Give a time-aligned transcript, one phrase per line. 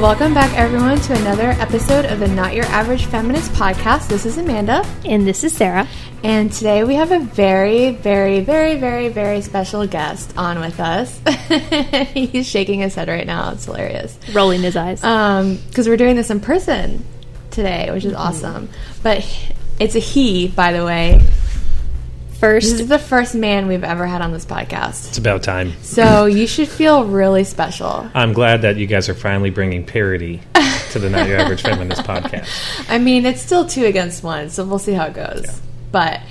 [0.00, 4.08] Well, welcome back, everyone, to another episode of the Not Your Average Feminist podcast.
[4.08, 5.86] This is Amanda, And this is Sarah.
[6.24, 11.20] and today we have a very, very, very, very, very special guest on with us.
[12.14, 13.52] He's shaking his head right now.
[13.52, 14.18] It's hilarious.
[14.32, 15.04] Rolling his eyes.
[15.04, 17.04] Um, because we're doing this in person
[17.50, 18.70] today, which is awesome.
[19.02, 19.18] But
[19.78, 21.20] it's a he, by the way.
[22.40, 25.08] This First, is the first man we've ever had on this podcast.
[25.08, 25.74] It's about time.
[25.82, 28.10] So you should feel really special.
[28.14, 30.40] I'm glad that you guys are finally bringing parity
[30.92, 32.48] to the Not Your Average Feminist podcast.
[32.88, 35.60] I mean, it's still two against one, so we'll see how it goes.
[35.92, 36.22] But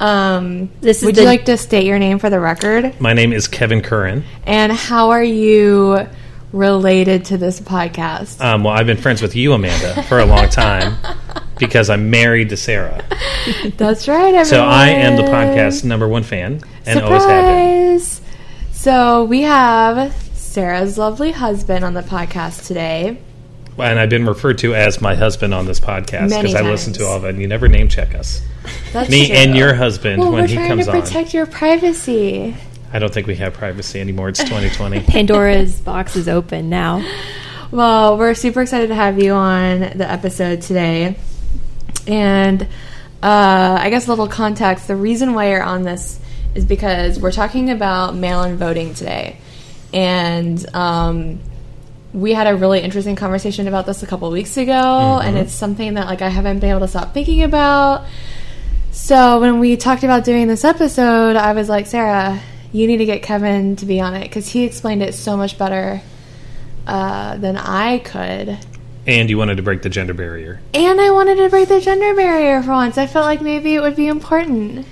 [0.00, 2.98] um, This is would the- you like to state your name for the record?
[2.98, 4.24] My name is Kevin Curran.
[4.46, 6.06] And how are you
[6.50, 8.40] related to this podcast?
[8.40, 10.96] Um, well, I've been friends with you, Amanda, for a long time
[11.58, 13.04] because I'm married to Sarah.
[13.76, 14.44] That's right, everyone.
[14.46, 18.00] So I am the podcast number one fan and always have been.
[18.72, 23.20] So we have Sarah's lovely husband on the podcast today.
[23.76, 27.04] And I've been referred to as my husband on this podcast because I listen to
[27.06, 28.42] all of it and you never name check us.
[28.92, 29.36] That's Me true.
[29.36, 31.02] and your husband Well, when we're he trying comes to on.
[31.02, 32.56] protect your privacy.
[32.92, 34.30] I don't think we have privacy anymore.
[34.30, 35.00] It's 2020.
[35.06, 37.06] Pandora's box is open now.
[37.70, 41.16] Well, we're super excited to have you on the episode today.
[42.08, 42.62] And
[43.22, 46.18] uh, I guess a little context the reason why you're on this
[46.54, 49.38] is because we're talking about mail in voting today.
[49.92, 51.40] And um,
[52.12, 55.94] we had a really interesting conversation about this a couple weeks ago, and it's something
[55.94, 58.06] that like I haven't been able to stop thinking about.
[58.90, 62.40] So when we talked about doing this episode, I was like, Sarah,
[62.72, 65.58] you need to get Kevin to be on it because he explained it so much
[65.58, 66.02] better
[66.86, 68.58] uh, than I could.
[69.08, 70.60] And you wanted to break the gender barrier.
[70.74, 72.96] And I wanted to break the gender barrier for once.
[72.98, 74.86] I felt like maybe it would be important.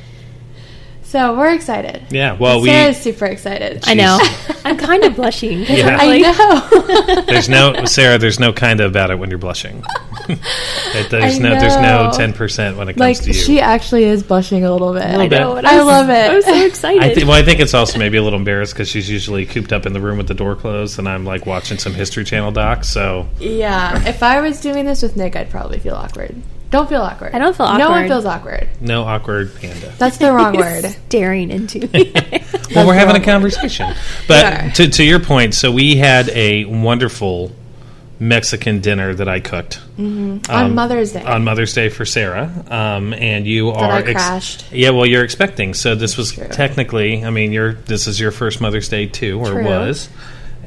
[1.05, 2.03] So we're excited.
[2.11, 3.85] Yeah, well, we Sarah's super excited.
[3.87, 4.19] I know.
[4.65, 5.65] I'm kind of blushing.
[5.65, 5.97] 'cause Yeah.
[5.97, 7.23] I'm I like- know.
[7.27, 8.19] there's no Sarah.
[8.19, 9.85] There's no kind of about it when you're blushing.
[10.29, 13.33] It- there's I no there's no ten percent when it comes like to you.
[13.35, 15.03] she actually is blushing a little bit.
[15.05, 15.57] I know.
[15.57, 16.31] and I was- love it.
[16.31, 17.03] I was so excited.
[17.03, 19.73] I th- well, I think it's also maybe a little embarrassed because she's usually cooped
[19.73, 22.53] up in the room with the door closed, and I'm like watching some History Channel
[22.53, 22.89] docs.
[22.89, 26.35] So Yeah, if I was doing this with Nick, I'd probably feel awkward.
[26.69, 27.33] Don't feel awkward.
[27.33, 28.69] I don't feel No one feels awkward.
[28.81, 29.93] no awkward panda.
[29.99, 30.85] That's the wrong word.
[31.07, 32.13] Staring into me.
[32.75, 33.87] well, we're having a conversation.
[33.87, 33.97] Yeah.
[34.27, 37.53] But to, to your point, so we had a wonderful
[38.19, 41.23] Mexican dinner that I cooked on um, Mother's Day.
[41.23, 44.73] on Mother's Day for Sarah, um, and you are I crashed.
[44.73, 45.75] yeah, well, you're expecting.
[45.75, 46.49] So this was True.
[46.49, 49.65] technically, I mean, you're this is your first Mother's Day too, or True.
[49.65, 50.09] was.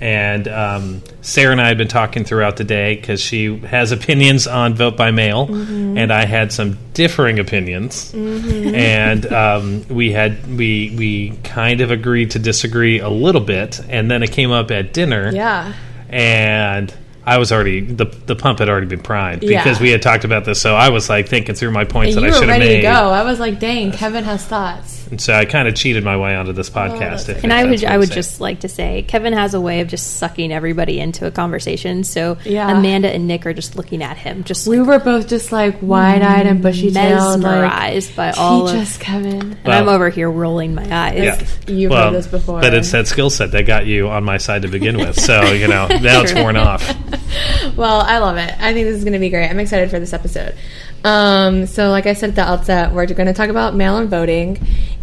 [0.02, 4.48] And um, Sarah and I had been talking throughout the day because she has opinions
[4.48, 5.98] on vote by mail, Mm-hmm.
[5.98, 8.14] and I had some differing opinions.
[8.14, 14.10] And um, we had we we kind of agreed to disagree a little bit, and
[14.10, 15.74] then it came up at dinner yeah.
[16.08, 16.94] and
[17.25, 19.63] I was already the the pump had already been primed Yeah.
[19.63, 20.62] because we had talked about this.
[20.62, 22.81] So I was like thinking through my points And that I should have made, to
[22.81, 22.90] go.
[22.90, 24.99] I was like, dang, Kevin has thoughts.
[25.12, 27.30] And so I kind of cheated my way onto this podcast.
[27.30, 28.16] Oh, if- and I would I would saying.
[28.16, 32.03] just like to say Kevin has a way of just sucking everybody into a conversation.
[32.03, 32.78] So Yeah.
[32.78, 36.22] Amanda and Nick are just looking at him, just We were both just like wide
[36.22, 37.42] eyed and bushy tailed.
[37.42, 39.58] Like, mesmerized by all teach of us, Kevin.
[39.64, 41.18] and I'm over here rolling my eyes.
[41.18, 41.42] yeah.
[41.68, 42.62] You've well, heard this before.
[42.62, 45.19] but it's that skill set that got you on my side to begin with.
[45.19, 46.86] So you know now it's worn off.
[47.75, 48.53] well, I love it.
[48.59, 49.50] I think this is going to be great.
[49.50, 50.56] I'm excited for this episode.
[51.03, 54.58] Um, so, like I said at the outset, we're going to talk about mail-in voting,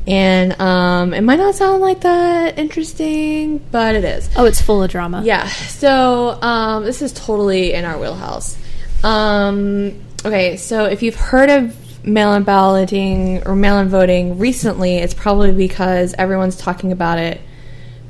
[0.06, 4.30] and um, it might not sound like that interesting, but it is.
[4.36, 5.22] Oh, it's full of drama.
[5.24, 5.46] Yeah.
[5.48, 8.56] So um, this is totally in our wheelhouse.
[9.02, 15.52] Um, okay, so if you've heard of mail-in balloting or mail-in voting recently, it's probably
[15.52, 17.40] because everyone's talking about it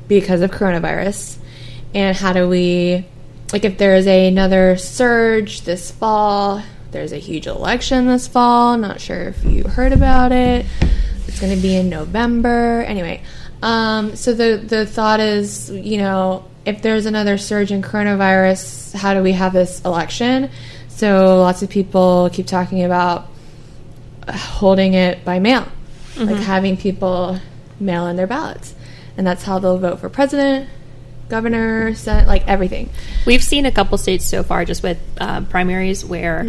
[0.07, 1.37] because of coronavirus.
[1.95, 3.05] And how do we,
[3.51, 6.61] like, if there is another surge this fall,
[6.91, 8.77] there's a huge election this fall.
[8.77, 10.65] Not sure if you heard about it.
[11.27, 12.83] It's going to be in November.
[12.87, 13.21] Anyway,
[13.61, 19.13] um, so the the thought is, you know, if there's another surge in coronavirus, how
[19.13, 20.49] do we have this election?
[20.89, 23.27] So lots of people keep talking about
[24.29, 25.67] holding it by mail,
[26.17, 27.39] like having people
[27.79, 28.73] mail in their ballots,
[29.15, 30.69] and that's how they'll vote for president,
[31.29, 32.89] governor, senate, like everything.
[33.25, 36.43] We've seen a couple states so far just with uh, primaries where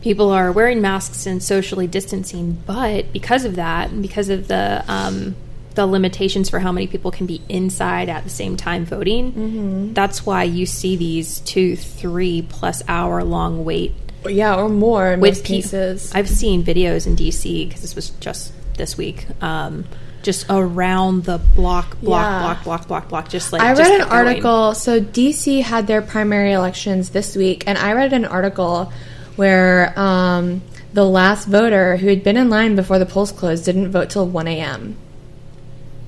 [0.00, 4.84] people are wearing masks and socially distancing, but because of that, and because of the
[4.88, 5.34] um,
[5.74, 10.26] the limitations for how many people can be inside at the same time voting, that's
[10.26, 13.94] why you see these two, three plus hour long wait
[14.26, 18.10] Yeah, or more in with most pe- I've seen videos in DC because this was
[18.20, 19.26] just this week.
[19.40, 19.84] Um,
[20.24, 22.40] just around the block, block, Yeah.
[22.42, 23.28] block, block, block, block.
[23.28, 24.74] Just like I just read an article.
[24.74, 28.92] So DC had their primary elections this week, and I read an article
[29.38, 30.60] where um,
[30.92, 34.26] the last voter who had been in line before the polls closed didn't vote till
[34.26, 34.96] 1 a.m.,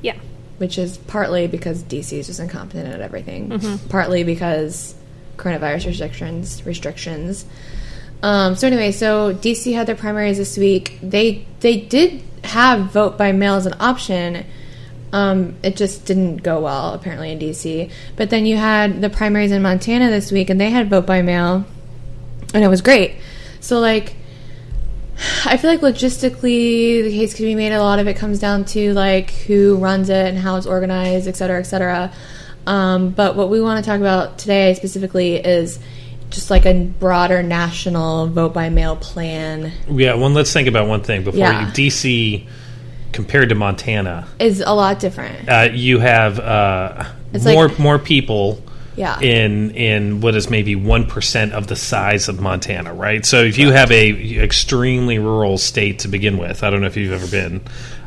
[0.03, 0.17] Yeah,
[0.59, 3.89] which is partly because DC is just incompetent at everything, Mm-hmm.
[3.89, 4.95] partly because
[5.37, 6.67] coronavirus restrictions.
[6.67, 7.47] Restrictions.
[8.23, 10.99] Um, so anyway, so DC had their primaries this week.
[11.03, 14.45] They they did have vote by mail as an option.
[15.13, 17.91] Um, it just didn't go well apparently in DC.
[18.17, 21.23] But then you had the primaries in Montana this week, and they had vote by
[21.23, 21.65] mail,
[22.55, 23.17] and it was great.
[23.61, 24.15] So like,
[25.45, 27.73] I feel like logistically the case could be made.
[27.73, 31.29] A lot of it comes down to like who runs it and how it's organized,
[31.29, 32.13] et cetera, et cetera.
[32.67, 35.79] Um, but what we want to talk about today specifically is
[36.31, 41.03] just like a broader national vote by mail plan Yeah, well, let's think about one
[41.03, 41.67] thing before Yeah.
[41.67, 41.73] you.
[41.73, 42.47] DC
[43.13, 45.49] compared to Montana, is a lot different.
[45.49, 47.05] uh, you have uh,
[47.43, 48.63] more like- more people
[49.01, 49.19] Yeah.
[49.21, 53.25] in in what is maybe one percent of the size of Montana, right?
[53.25, 56.97] So if you have a extremely rural state to begin with, I don't know if
[56.97, 57.63] you've ever been.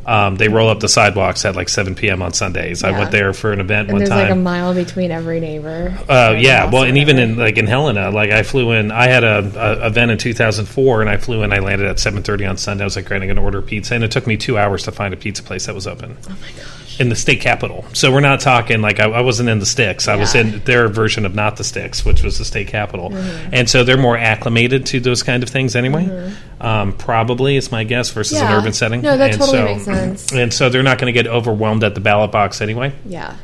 [0.06, 2.22] Um, they roll up the sidewalks at like 7 p.m.
[2.22, 2.84] on Sundays.
[2.84, 4.19] I went there for an event and one there's time.
[4.19, 5.98] like a mile between every neighbor.
[6.10, 8.92] Uh, yeah, well, and even in like in Helena, like I flew in.
[8.92, 11.54] I had a, a event in 2004, and I flew in.
[11.54, 12.84] I landed at 7:30 on Sunday.
[12.84, 14.84] I was like, great, I'm going to order pizza, and it took me two hours
[14.84, 16.18] to find a pizza place that was open.
[16.28, 16.82] Oh my gosh.
[17.00, 20.07] In the state capital, so we're not talking like I, I wasn't in the sticks.
[20.07, 23.50] I was in their version of not the sticks, which was the state capital, Mm-hmm.
[23.54, 26.34] and so they're more acclimated to those kind of things anyway.
[26.62, 28.54] Um, probably is my guess versus an Mm-hmm.
[28.57, 29.01] Urban setting.
[29.01, 30.31] No, that and totally so, makes sense.
[30.34, 32.94] And so they're not going to get overwhelmed at the ballot box anyway.
[33.06, 33.36] Yeah.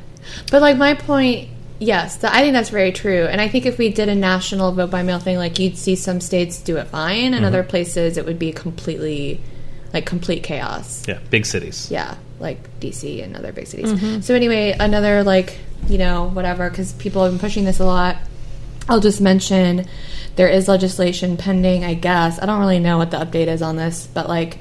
[0.52, 1.50] But like my point,
[1.80, 3.26] yes, th- I think that's very true.
[3.26, 5.96] And I think if we did a national vote by mail thing, like you'd see
[5.96, 9.42] some states do it fine, and other places it would be completely,
[9.94, 11.04] like complete chaos.
[11.08, 11.90] Yeah, big cities.
[11.92, 13.90] Yeah, like DC and other big cities.
[14.26, 18.18] So anyway, another like you know whatever because people have been pushing this a lot.
[18.88, 19.86] I'll just mention
[20.36, 21.84] there is legislation pending.
[21.84, 24.58] I guess I don't really know what the update is on this, but like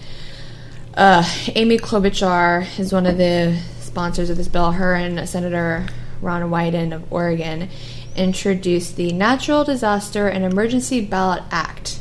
[0.94, 4.72] uh, Amy Klobuchar is one of the sponsors of this bill.
[4.72, 5.86] Her and Senator
[6.20, 7.68] Ron Wyden of Oregon
[8.16, 12.00] introduced the Natural Disaster and Emergency Ballot Act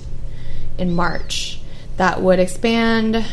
[0.78, 1.60] in March
[1.98, 3.26] that would expand,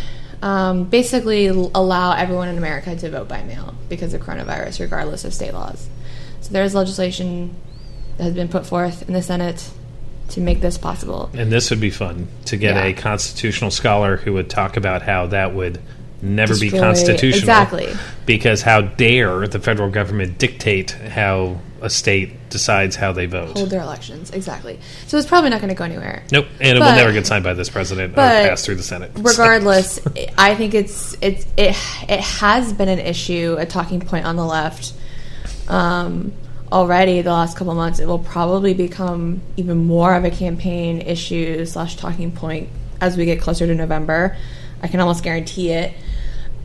[0.45, 5.33] um, basically allow everyone in America to vote by mail because of coronavirus, regardless of
[5.33, 5.89] state laws.
[6.43, 7.57] So there's legislation
[8.19, 9.71] that has been put forth in the Senate
[10.29, 11.31] to make this possible.
[11.33, 12.85] And this would be fun to get Yeah.
[12.85, 15.81] a constitutional scholar who would talk about how that would
[16.23, 17.41] never be constitutional.
[17.41, 17.93] exactly.
[18.27, 23.57] Because how dare the federal government dictate how a state decides how they vote?
[23.57, 24.81] Hold their elections, exactly.
[25.07, 26.25] So it's probably not going to go anywhere.
[26.33, 28.83] Nope, and it will never get signed by this president or but pass through the
[28.83, 29.11] Senate.
[29.17, 30.01] regardless,
[30.39, 31.77] I think it's it's it
[32.09, 34.95] it has been an issue, a talking point on the left
[35.69, 36.33] um,
[36.73, 37.99] already the last couple months.
[37.99, 42.69] It will probably become even more of a campaign issue slash talking point
[43.01, 44.37] as we get closer to November.
[44.85, 45.95] I can almost guarantee it.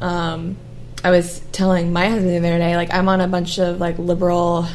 [0.02, 0.58] Um,
[1.04, 3.98] I was telling my husband the other day, like I'm on a bunch of like
[3.98, 4.68] liberal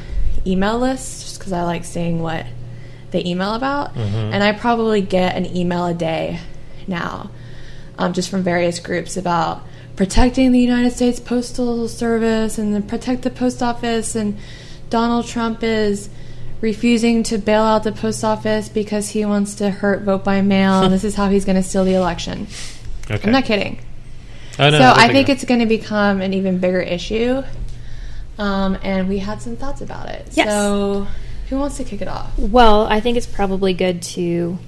[0.46, 2.46] email lists just because I like seeing what
[3.10, 6.40] they email about, and I probably get an email a day
[6.86, 7.30] now,
[7.98, 9.62] um, just from various groups about
[9.94, 14.38] protecting the United States Postal Service and protect the post office, and
[14.88, 16.08] Donald Trump is
[16.62, 20.82] refusing to bail out the post office because he wants to hurt vote by mail.
[20.82, 22.46] and this is how he's going to steal the election.
[23.10, 23.26] Okay.
[23.26, 23.80] I'm not kidding.
[24.58, 27.42] Oh, no, so I think it's going to become an even bigger issue.
[28.38, 30.28] Um, and we had some thoughts about it.
[30.32, 30.48] Yes.
[30.48, 31.06] So
[31.48, 32.36] who wants to kick it off?
[32.38, 34.58] Well, I think it's probably good to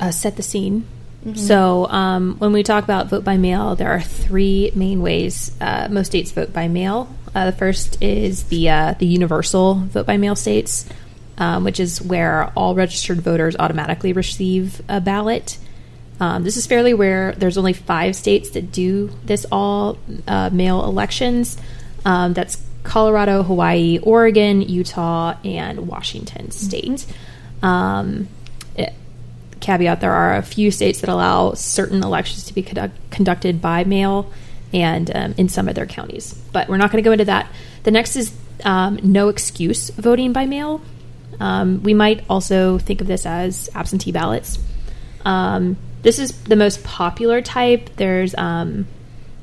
[0.00, 0.86] uh, set the scene.
[1.24, 1.36] Mm-hmm.
[1.36, 5.88] So, um, when we talk about vote by mail, there are three main ways uh,
[5.88, 7.14] most states vote by mail.
[7.34, 10.88] Uh, the first is the uh, the universal vote by mail states,
[11.38, 15.58] um, which is where all registered voters automatically receive a ballot.
[16.22, 17.32] Um, this is fairly rare.
[17.32, 19.98] There's only five states that do this all
[20.28, 21.58] uh, mail elections.
[22.04, 27.06] Um, that's Colorado, Hawaii, Oregon, Utah, and Washington State.
[27.60, 28.28] Um,
[28.76, 28.94] it-
[29.58, 33.82] caveat: there are a few states that allow certain elections to be conduct- conducted by
[33.82, 34.30] mail,
[34.72, 36.34] and um, in some of their counties.
[36.52, 37.50] But we're not going to go into that.
[37.82, 40.82] The next is um, no excuse voting by mail.
[41.40, 44.60] Um, we might also think of this as absentee ballots.
[45.24, 47.90] Um, this is the most popular type.
[47.96, 48.86] There's um,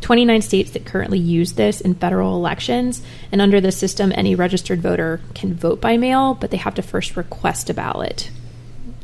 [0.02, 3.02] 29 states that currently use this in federal elections,
[3.32, 6.82] and under the system, any registered voter can vote by mail, but they have to
[6.82, 8.32] first request a ballot.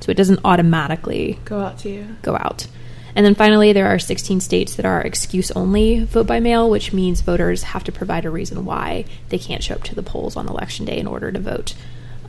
[0.02, 2.16] So it doesn't automatically Go out to you.
[2.22, 2.68] go out.
[3.16, 6.92] And then finally, there are 16 states that are excuse only vote by mail, which
[6.92, 10.36] means voters have to provide a reason why they can't show up to the polls
[10.36, 11.76] on election day in order to vote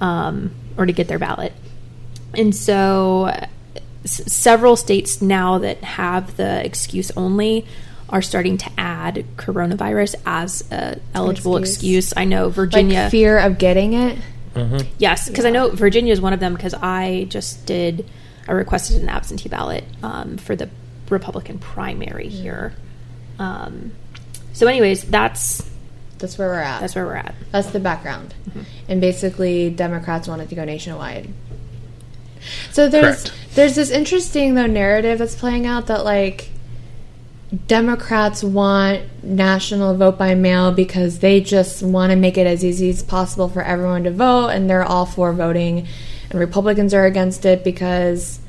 [0.00, 1.52] um, or to get their ballot.
[2.34, 3.34] And so,
[4.06, 7.66] s- several states now that have the excuse only
[8.08, 12.06] are starting to add coronavirus as a eligible excuse.
[12.08, 12.14] excuse.
[12.16, 13.02] I know Virginia.
[13.02, 14.18] Like fear of getting it.
[14.98, 16.54] Yes, because I know Virginia is one of them.
[16.54, 18.08] Because I just did,
[18.48, 20.70] I requested an absentee ballot um, for the
[21.10, 22.72] Republican primary here.
[23.38, 23.92] Um,
[24.54, 25.68] so, anyways, that's
[26.18, 26.80] That's where we're at.
[26.80, 27.34] that's where we're at.
[27.52, 28.34] That's the background.
[28.88, 31.28] And basically, Democrats wanted to go nationwide.
[32.72, 33.54] So there's Correct.
[33.54, 36.50] there's this interesting though narrative that's playing out that like
[37.66, 42.90] Democrats want national vote by mail because they just want to make it as easy
[42.90, 45.86] as possible for everyone to vote and they're all for voting
[46.30, 48.40] and Republicans are against it because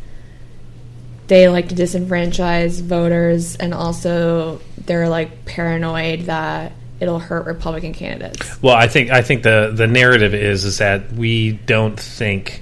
[1.27, 8.61] they like to disenfranchise voters and also they're like paranoid that it'll hurt Republican candidates.
[8.61, 12.61] Well, I think I think the the narrative is is that we don't think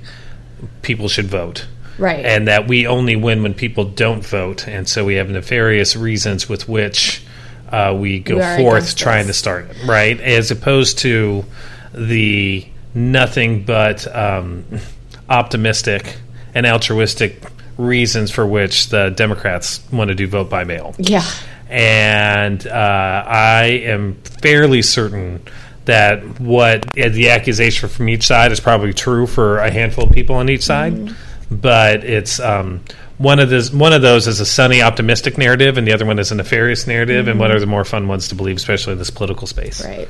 [0.85, 1.67] people should vote.
[1.97, 2.25] Right.
[2.25, 6.47] And that we only win when people don't vote, and so we have nefarious reasons
[6.47, 7.23] with which
[7.69, 9.37] uh, we go We forth trying this.
[9.37, 10.19] to start it, right?
[10.19, 11.45] As opposed to
[11.93, 14.65] the nothing but um,
[15.29, 16.17] optimistic
[16.53, 17.41] and altruistic
[17.77, 21.25] reasons for which the Democrats want to do vote by mail yeah.
[21.69, 25.41] and uh, I am fairly certain
[25.85, 30.35] that what the accusation from each side is probably true for a handful of people
[30.35, 31.15] on each side,
[31.51, 32.81] but it's um,
[33.17, 36.19] one of those one of those is a sunny, optimistic narrative, and the other one
[36.19, 37.27] is a nefarious narrative.
[37.27, 39.83] And what are the more fun ones to believe, especially in this political space?
[39.85, 40.07] Right.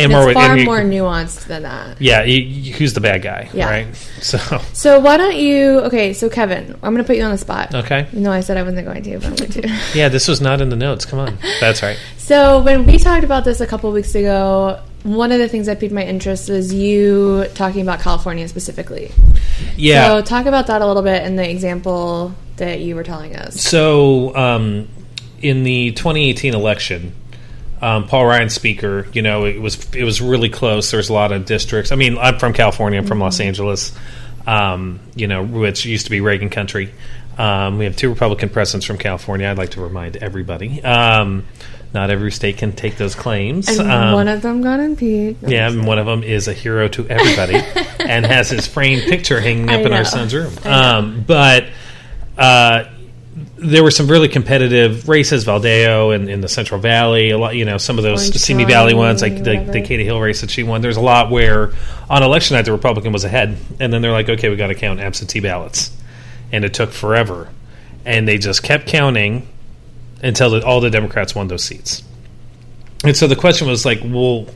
[0.00, 2.00] And And more, far and you- more nuanced than that.
[2.00, 3.48] Yeah, you, you- who's the bad guy?
[3.52, 3.68] Yeah.
[3.68, 3.86] Right.
[4.22, 4.38] So
[4.72, 5.80] So why don't you?
[5.80, 7.74] Okay, so Kevin, I'm going to put you on the spot.
[7.74, 8.06] okay.
[8.12, 9.78] Know, I said I wasn't going to, but I'm going to.
[9.94, 11.04] Yeah, this was not in the notes.
[11.04, 11.98] Come on, that's right.
[12.16, 15.80] so when we talked about this a couple weeks ago, one of the things that
[15.80, 19.10] piqued my interest was you talking about California specifically.
[19.76, 20.08] Yeah.
[20.08, 23.60] So talk about that a little bit in the example that you were telling us.
[23.60, 24.88] So, um,
[25.40, 27.14] in the 2018 election,
[27.80, 30.90] um, Paul Ryan speaker, you know, it was it was really close.
[30.90, 31.92] There's a lot of districts.
[31.92, 32.98] I mean, I'm from California.
[32.98, 33.92] I'm from Los Angeles.
[34.46, 36.92] Um, you know, which used to be Reagan country.
[37.36, 39.46] Um, we have two Republican presidents from California.
[39.46, 40.82] I'd like to remind everybody.
[41.94, 43.66] Not every state can take those claims.
[43.68, 45.42] And Um, one of them got impeached.
[45.42, 47.54] No, yeah, and one of them is a hero to everybody
[48.00, 50.52] and has his framed picture hanging up in our son's room.
[50.64, 51.64] Um, but
[52.36, 52.84] uh,
[53.56, 57.30] there were some really competitive races, Valadao and in the Central Valley.
[57.30, 60.04] A lot, you know, some of those Orange Simi Valley ones, like the, the Katie
[60.04, 60.82] Hill race that she won.
[60.82, 61.72] There's a lot where
[62.10, 64.74] on election night the Republican was ahead, and then they're like, okay, we got to
[64.74, 65.90] count absentee ballots,
[66.52, 67.48] and it took forever,
[68.04, 69.48] and they just kept counting
[70.22, 72.02] until all the Democrats won those seats.
[73.04, 74.46] And so the question was like, well,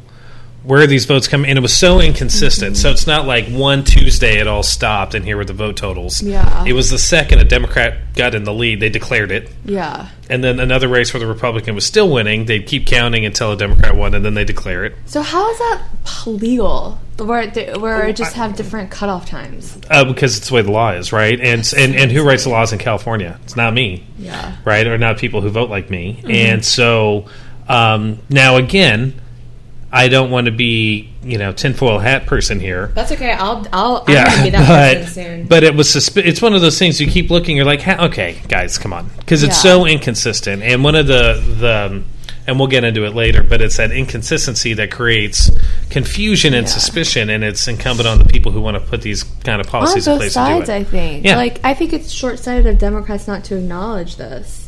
[0.64, 2.76] where these votes come And it was so inconsistent.
[2.76, 6.22] So it's not like one Tuesday it all stopped and here were the vote totals.
[6.22, 6.64] Yeah.
[6.64, 9.50] It was the second a Democrat got in the lead, they declared it.
[9.64, 10.08] Yeah.
[10.28, 13.56] And then another race where the Republican was still winning, they'd keep counting until a
[13.56, 14.94] Democrat won and then they declare it.
[15.06, 15.82] So how is that
[16.26, 16.98] legal?
[17.18, 19.78] Where it, where it just have different cutoff times?
[19.90, 21.38] Uh, because it's the way the law is, right?
[21.38, 23.38] And, and and who writes the laws in California?
[23.44, 24.06] It's not me.
[24.18, 24.56] Yeah.
[24.64, 24.86] right?
[24.86, 26.22] Or not people who vote like me.
[26.28, 27.26] And so
[27.68, 29.20] um, now again,
[29.94, 32.86] I don't want to be you know tinfoil hat person here.
[32.94, 33.32] That's okay.
[33.32, 35.46] I'll I'll Yeah, be that but person soon.
[35.46, 37.56] but it was susp- it's one of those things you keep looking.
[37.56, 39.72] You're like, okay, guys, come on, because it's Yeah.
[39.72, 40.62] so inconsistent.
[40.62, 42.04] And one of the the um,
[42.44, 45.48] and we'll get into it later, but it's that inconsistency that creates
[45.90, 46.72] confusion and Yeah.
[46.72, 49.70] suspicion, and it's incumbent on the people who want to put these kind of on
[49.72, 51.24] policies in both place sides, to do I think.
[51.24, 51.36] Yeah.
[51.36, 54.61] Like I think it's short sighted of Democrats not to acknowledge this.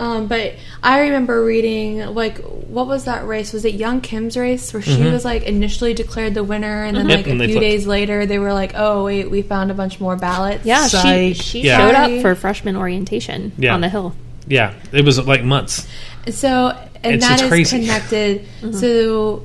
[0.00, 3.52] Um, but I remember reading like what was that race?
[3.52, 7.08] Was it Young Kim's race where she was like initially declared the winner, and then
[7.08, 7.60] Yep, like and a few flipped.
[7.70, 10.96] days later they were like, "Oh wait, we found a bunch more ballots." Yeah, she,
[10.96, 11.36] Psych.
[11.36, 11.78] she Yeah.
[11.78, 13.74] showed up for freshman orientation Yeah.
[13.74, 14.14] on the hill.
[14.48, 15.86] yeah, it was like months.
[16.30, 17.80] So and It's- that it's is crazy.
[17.80, 18.44] connected.
[18.72, 19.42] So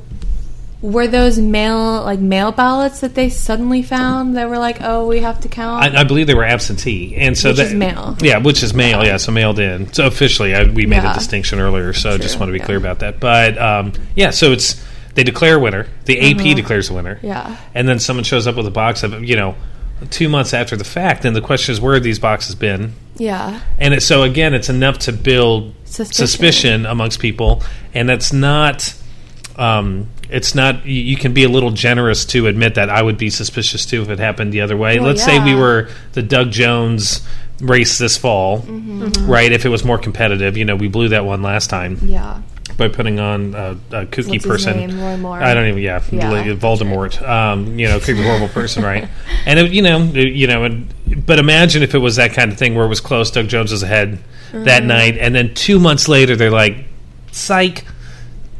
[0.92, 5.20] were those mail like mail ballots that they suddenly found that were like, oh, we
[5.20, 5.84] have to count?
[5.96, 8.18] I, I believe they were absentee, and so Which that, is mail.
[8.22, 9.04] Yeah, which is mail.
[9.04, 9.92] Yeah, so mailed in.
[9.94, 11.12] So officially, I, we made Yeah.
[11.12, 11.94] a distinction earlier.
[11.94, 12.66] So I just want to be yeah.
[12.66, 13.20] clear about that.
[13.20, 14.82] But um, yeah, so it's
[15.16, 15.88] they declare a winner.
[16.06, 17.20] The AP declares a winner.
[17.24, 17.58] Yeah.
[17.74, 19.56] and then someone shows up with a box of you know
[20.12, 21.24] two months after the fact.
[21.24, 22.94] Then the question is, where have these boxes been?
[23.16, 23.62] yeah.
[23.80, 26.14] And it, so again, it's enough to build Suspicion.
[26.28, 27.64] suspicion, amongst people,
[27.94, 28.94] and that's not.
[29.58, 30.86] Um, it's not.
[30.86, 34.10] You, can be a little generous to admit that I would be suspicious too if
[34.10, 35.00] it happened the other way.
[35.00, 37.22] Well, Let's say we were the Doug Jones
[37.62, 38.60] race this fall,
[39.22, 39.52] right?
[39.52, 42.42] If it was more competitive, you know, we blew that one last time Yeah.
[42.78, 44.78] by putting on a, a kooky What's person.
[44.78, 45.00] name?
[45.00, 45.42] Roy Moore.
[45.42, 45.82] I don't even.
[45.82, 46.44] Yeah, Yeah.
[46.56, 47.22] Voldemort.
[47.28, 49.08] Um, you know, creepy, horrible person, right?
[49.46, 50.94] And it, you know, it- you know, and,
[51.26, 53.32] but imagine if it was that kind of thing where it was close.
[53.32, 54.20] Doug Jones was ahead
[54.52, 54.88] that Mm-hmm.
[54.88, 56.86] night, and then two months later, they're like,
[57.32, 57.86] "Psych."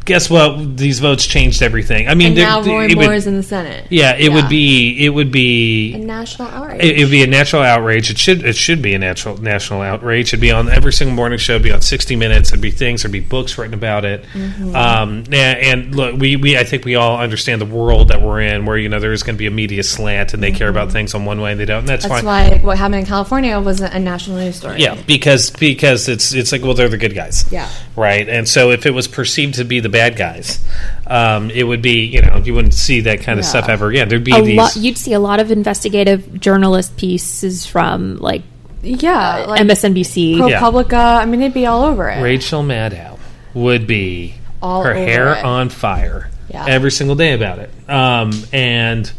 [0.06, 0.78] Guess what?
[0.78, 2.08] These votes changed everything.
[2.08, 3.88] I mean, And now Roy it would- Moore is in the Senate.
[3.90, 4.36] yeah, it Yeah.
[4.36, 5.04] would be.
[5.04, 6.84] It would be A national outrage.
[6.84, 8.10] it would be a natural outrage.
[8.12, 10.30] It should it should be a natural national outrage.
[10.30, 11.54] It'd be on every single morning show.
[11.54, 12.52] It'd be on sixty Minutes.
[12.52, 13.02] There'd be things.
[13.02, 14.24] There'd be books written about it.
[14.34, 14.76] Mm-hmm.
[14.76, 18.42] Um, and, and look, we, we I think we all understand the world that we're
[18.42, 20.70] in, where you know there is going to be a media slant, and they care
[20.70, 21.80] about things on one way and they don't.
[21.80, 22.14] And that's, Mm-hmm.
[22.26, 22.60] That's fine.
[22.60, 24.80] why what happened in California wasn't a national news story.
[24.82, 27.46] Yeah, because because it's it's like well they're the good guys.
[27.52, 27.68] Yeah.
[27.96, 28.30] Right.
[28.30, 30.60] And so if it was perceived to be the bad guys,
[31.08, 33.50] um, it would be you know you wouldn't see that kind of Yeah.
[33.50, 34.10] stuff ever again.
[34.10, 34.58] There'd be a these.
[34.58, 34.76] lot.
[34.76, 38.44] You'd see a lot of investigative journalist pieces from like
[38.84, 39.46] Yeah.
[39.48, 40.38] Like MSNBC.
[40.50, 40.60] Yeah.
[40.60, 41.18] ProPublica.
[41.22, 42.22] I mean, it'd be all over it.
[42.22, 43.18] Rachel Maddow
[43.56, 45.44] would be All her over hair it.
[45.46, 46.66] on fire Yeah.
[46.68, 47.72] every single day about it.
[47.90, 49.12] Um, and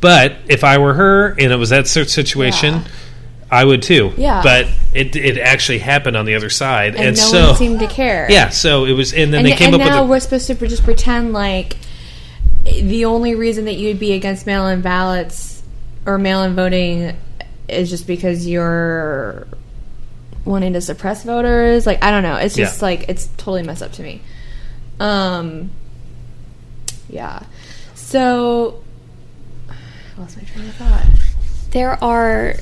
[0.00, 2.80] but if I were her and it was that sort of situation, Yeah.
[3.50, 4.12] I would too.
[4.16, 4.42] Yeah.
[4.42, 7.80] But it it actually happened on the other side, And, and, no so one seemed
[7.80, 8.26] to care.
[8.30, 9.80] yeah, so it was, and then And, they came up with.
[9.82, 10.10] and up now with.
[10.10, 11.76] we're supposed to just pretend like
[12.64, 15.62] the only reason that you'd be against mail-in ballots
[16.06, 17.16] or mail-in voting
[17.68, 19.46] is just because you're
[20.44, 21.86] wanting to suppress voters.
[21.86, 22.36] Like I don't know.
[22.36, 22.84] It's just Yeah.
[22.86, 24.22] like it's totally messed up to me.
[25.00, 25.70] Um.
[27.08, 27.42] Yeah.
[27.94, 28.82] So.
[29.68, 29.74] I
[30.20, 31.04] lost my train of thought.
[31.70, 32.54] There are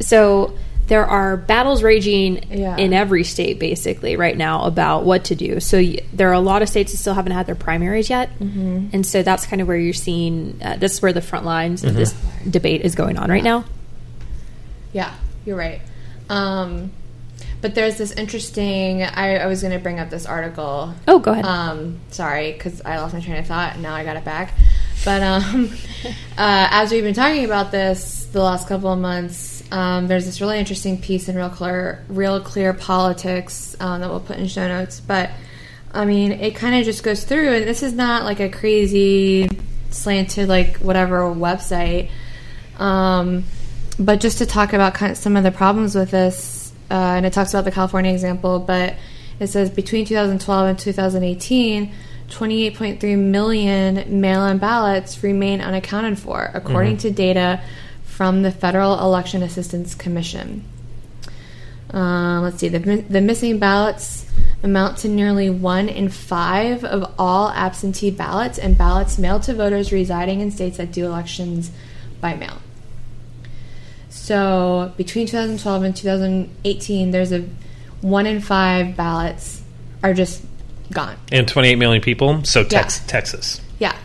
[0.00, 0.56] so
[0.88, 2.76] there are battles raging Yeah.
[2.76, 5.60] in every state basically right now about what to do.
[5.60, 8.30] So y- there are a lot of states that still haven't had their primaries yet,
[8.38, 8.88] mm-hmm.
[8.92, 10.58] and so that's kind of where you're seeing.
[10.62, 12.12] Uh, this is where the front lines of this
[12.48, 13.64] debate is going on right now.
[14.92, 15.12] Yeah,
[15.46, 15.80] you're right.
[16.28, 16.90] Um,
[17.60, 19.02] but there's this interesting.
[19.04, 20.92] I, I was going to bring up this article.
[21.06, 21.44] Oh, go ahead.
[21.44, 24.52] Um, sorry, because I lost my train of thought and now I got it back.
[25.04, 25.70] But um,
[26.04, 30.42] uh, as we've been talking about this the last couple of months, um, there's this
[30.42, 34.68] really interesting piece in Real Clear, Real Clear Politics um, that we'll put in show
[34.68, 35.00] notes.
[35.00, 35.30] But
[35.94, 39.48] I mean, it kind of just goes through, and this is not like a crazy
[39.88, 42.10] slanted like whatever website.
[42.78, 43.44] Um,
[43.98, 47.24] but just to talk about kind of some of the problems with this, uh, and
[47.24, 48.96] it talks about the California example, but
[49.40, 51.94] it says between 2012 and 2018,
[52.28, 57.62] 28.3 million mail in ballots remain unaccounted for, according to data
[58.22, 60.62] from the Federal Election Assistance Commission.
[61.92, 64.26] Uh, let's see, the, the missing ballots
[64.62, 69.90] amount to nearly one in five of all absentee ballots and ballots mailed to voters
[69.90, 71.72] residing in states that do elections
[72.20, 72.58] by mail.
[74.08, 77.44] So between 2012 and 2018, there's a
[78.02, 79.62] one in five ballots
[80.04, 80.44] are just
[80.92, 81.16] gone.
[81.32, 83.06] and 28 million people, so Tex- Yeah.
[83.08, 83.60] Texas.
[83.80, 83.96] Yeah.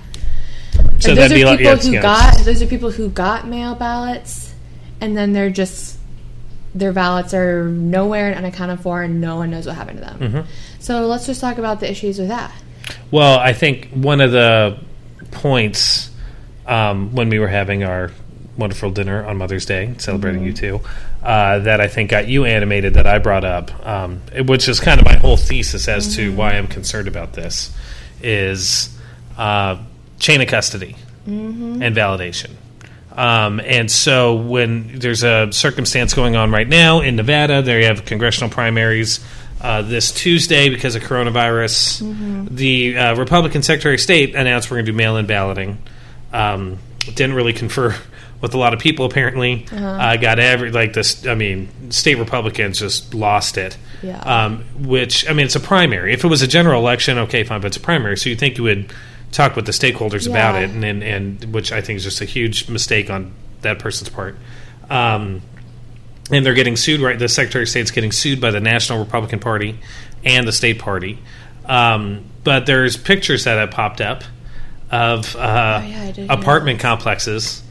[1.00, 2.92] So and that'd those be are like people yeah, who yeah, got those are people
[2.92, 4.54] who got mail ballots,
[5.02, 5.98] and then they're just
[6.74, 10.20] their ballots are nowhere and unaccounted for, and no one knows what happened to them.
[10.20, 10.52] Mm-hmm.
[10.80, 12.54] So let's just talk about the issues with that.
[13.12, 14.80] Well, I think one of the
[15.32, 16.10] points
[16.66, 18.12] um, when we were having our
[18.58, 20.80] wonderful dinner on Mother's Day, celebrating you too,
[21.24, 25.02] uh, that I think got you animated that I brought up, um, which is kind
[25.02, 27.76] of my whole thesis as to why I'm concerned about this,
[28.22, 28.98] is
[29.38, 29.84] uh,
[30.18, 30.96] chain of custody
[31.28, 32.52] and validation.
[33.12, 38.06] Um, and so when there's a circumstance going on right now in Nevada, they have
[38.06, 39.26] congressional primaries
[39.60, 42.02] uh, this Tuesday because of coronavirus.
[42.56, 45.80] The uh, Republican Secretary of State announced we're going to do mail-in balloting.
[46.32, 47.96] Um, didn't really confer
[48.42, 49.06] with a lot of people.
[49.06, 51.26] Apparently, uh got every like this.
[51.26, 53.78] I mean, state Republicans just lost it.
[54.04, 54.20] Yeah.
[54.20, 56.14] Um, which I mean, it's a primary.
[56.14, 58.58] If it was a general election, okay, fine, but it's a primary, so you think
[58.58, 58.94] you would
[59.32, 62.26] talk with the stakeholders about it, and, and and which I think is just a
[62.26, 64.36] huge mistake on that person's part.
[64.90, 65.42] Um,
[66.32, 67.02] and they're getting sued.
[67.02, 69.80] Right, the Secretary of State's getting sued by the National Republican Party
[70.24, 71.20] and the state party.
[71.66, 74.24] Um, but there's pictures that have popped up
[74.90, 77.62] of uh, Oh, yeah, I did hear apartment complexes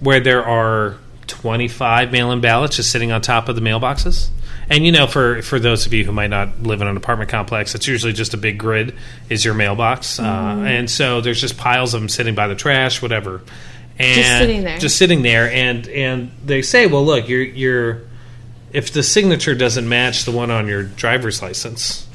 [0.00, 4.28] where there are 25 mail-in ballots just sitting on top of the mailboxes.
[4.68, 7.30] And you know, for for those of you who might not live in an apartment
[7.30, 8.94] complex, it's usually just a big grid
[9.28, 10.66] is your mailbox, uh, Mm-hmm.
[10.66, 13.42] and so there's just piles of them sitting by the trash, whatever,
[13.98, 14.78] and sitting there.
[14.78, 15.48] just sitting there.
[15.50, 18.00] And and they say, well, look, you're you're
[18.72, 22.06] if the signature doesn't match the one on your driver's license,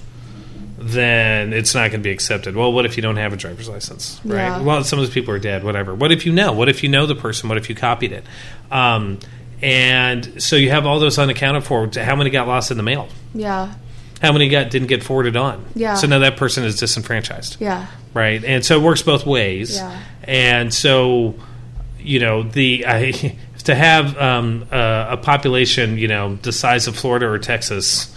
[0.77, 2.55] then it's not going to be accepted.
[2.55, 4.37] Well, what if you don't have a driver's license, right?
[4.47, 4.61] Yeah.
[4.61, 5.93] Well, some of those people are dead, whatever.
[5.95, 6.51] What if you know?
[6.53, 7.49] What if you know the person?
[7.49, 8.25] What if you copied it?
[8.71, 9.19] Um,
[9.61, 11.89] and so you have all those unaccounted for.
[11.95, 13.07] How many got lost in the mail?
[13.33, 13.73] Yeah.
[14.21, 15.65] How many got didn't get forwarded on?
[15.75, 15.95] Yeah.
[15.95, 17.87] So now that person is disenfranchised Yeah.
[18.13, 18.43] right?
[18.43, 19.75] And so it works both ways.
[19.75, 19.99] Yeah.
[20.23, 21.35] And so,
[21.99, 26.95] you know, the I, to have um, uh, a population, you know, the size of
[26.95, 28.15] Florida or Texas,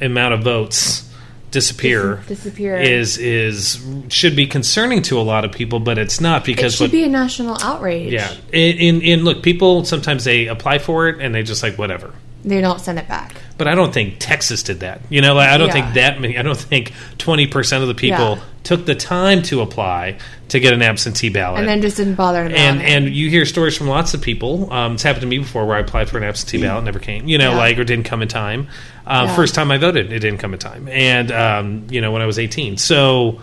[0.00, 1.10] amount of votes
[1.50, 2.76] disappear Dis- disappear.
[2.76, 6.76] is is should be concerning to a lot of people, but it's not because It
[6.76, 8.12] should what, be a national outrage.
[8.12, 11.76] yeah, in, in in look, people sometimes they apply for it and they just like
[11.78, 12.12] whatever.
[12.44, 13.34] They don't send it back.
[13.58, 15.00] But I don't think Texas did that.
[15.08, 15.72] You know, like, I don't Yeah.
[15.72, 16.36] think that many.
[16.38, 18.42] I don't think twenty percent of the people Yeah.
[18.64, 20.16] took the time to apply
[20.48, 21.60] to get an absentee ballot.
[21.60, 24.70] And then just didn't bother and and you hear stories from lots of people.
[24.72, 27.26] Um, it's happened to me before where I applied for an absentee ballot, never came.
[27.26, 27.56] You know, Yeah.
[27.56, 28.68] like or didn't come in time.
[29.06, 29.34] Uh.
[29.34, 32.26] First time I voted, it didn't come in time, and um, you know when I
[32.26, 33.40] was eighteen, so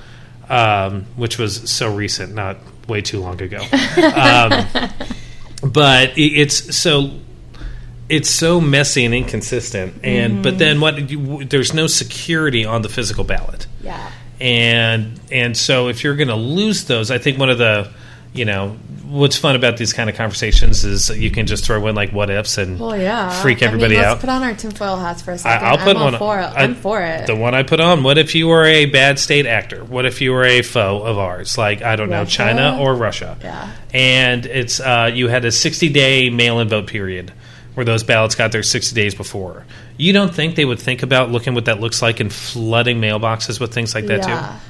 [0.50, 3.58] um, which was so recent, not way too long ago.
[4.16, 4.66] um,
[5.64, 7.12] but it's so
[8.10, 10.42] it's so messy and inconsistent, and Mm-hmm.
[10.44, 11.10] but then what?
[11.10, 14.12] You, there's no security on the physical ballot yeah.
[14.42, 17.90] and and so if you're going to lose those, I think one of the
[18.34, 21.94] you know what's fun about these kind of conversations is you can just throw in
[21.94, 23.30] like what ifs and Well, yeah.
[23.44, 24.22] freak I everybody mean, let's out.
[24.22, 25.68] put on our tinfoil hats for a second.
[25.68, 26.18] I'll put I'm all one.
[26.18, 26.44] for it.
[26.46, 27.28] I- I'm for it.
[27.28, 28.02] The one I put on.
[28.02, 29.84] What if you were a bad state actor?
[29.84, 31.60] What if you were a foe of ours?
[31.60, 33.38] Like I don't know, China or Russia?
[33.42, 33.72] Yeah.
[33.94, 37.32] And it's uh, you had a 60 day mail in vote period
[37.74, 39.66] where those ballots got there 60 days before.
[39.98, 43.60] You don't think they would think about looking what that looks like and flooding mailboxes
[43.60, 44.60] with things like that yeah.
[44.60, 44.70] too?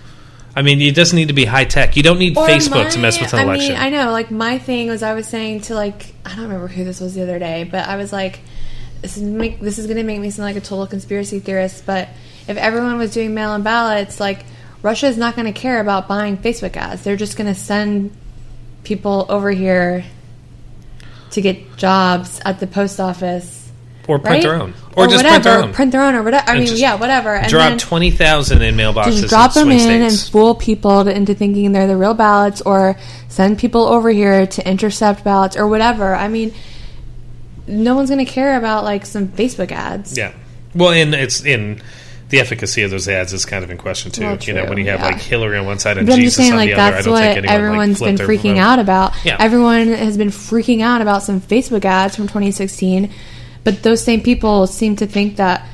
[0.55, 1.97] I mean, it doesn't need to be high tech.
[1.97, 3.73] You don't need Or Facebook to mess with an I election.
[3.73, 4.11] Mean, I know.
[4.11, 7.15] Like my thing was, I was saying to like I don't remember who this was
[7.15, 8.39] the other day, but I was like,
[9.01, 11.85] this is make this is going to make me sound like a total conspiracy theorist.
[11.85, 12.09] But
[12.47, 14.45] if everyone was doing mail-in ballots, like
[14.83, 17.03] Russia is not going to care about buying Facebook ads.
[17.03, 18.15] They're just going to send
[18.83, 20.05] people over here
[21.33, 23.59] to get jobs at the post office.
[24.07, 24.43] or print Right?
[24.43, 26.13] their own, or, just whatever, print their own.
[26.15, 26.49] or whatever.
[26.49, 27.35] I And mean, yeah, whatever.
[27.35, 29.21] And Drop then, twenty thousand in mailboxes.
[29.21, 32.61] just drop in them in and fool people to, into thinking they're the real ballots
[32.61, 32.97] or
[33.29, 36.13] send people over here to intercept ballots or whatever.
[36.13, 36.53] I mean,
[37.67, 40.17] no one's going to care about like some Facebook ads.
[40.17, 40.33] Yeah.
[40.75, 41.81] Well, and it's in
[42.33, 44.23] the efficacy of those ads is kind of in question too.
[44.23, 45.05] Well, you know, when you have yeah.
[45.05, 47.05] like Hillary on one side and But Jesus saying, on like the other, I that's
[47.05, 49.13] don't what think anyone everyone's like, been freaking out about.
[49.23, 49.37] Yeah.
[49.39, 53.13] Everyone has been freaking out about some Facebook ads from 2016,
[53.63, 55.67] but those same people seem to think that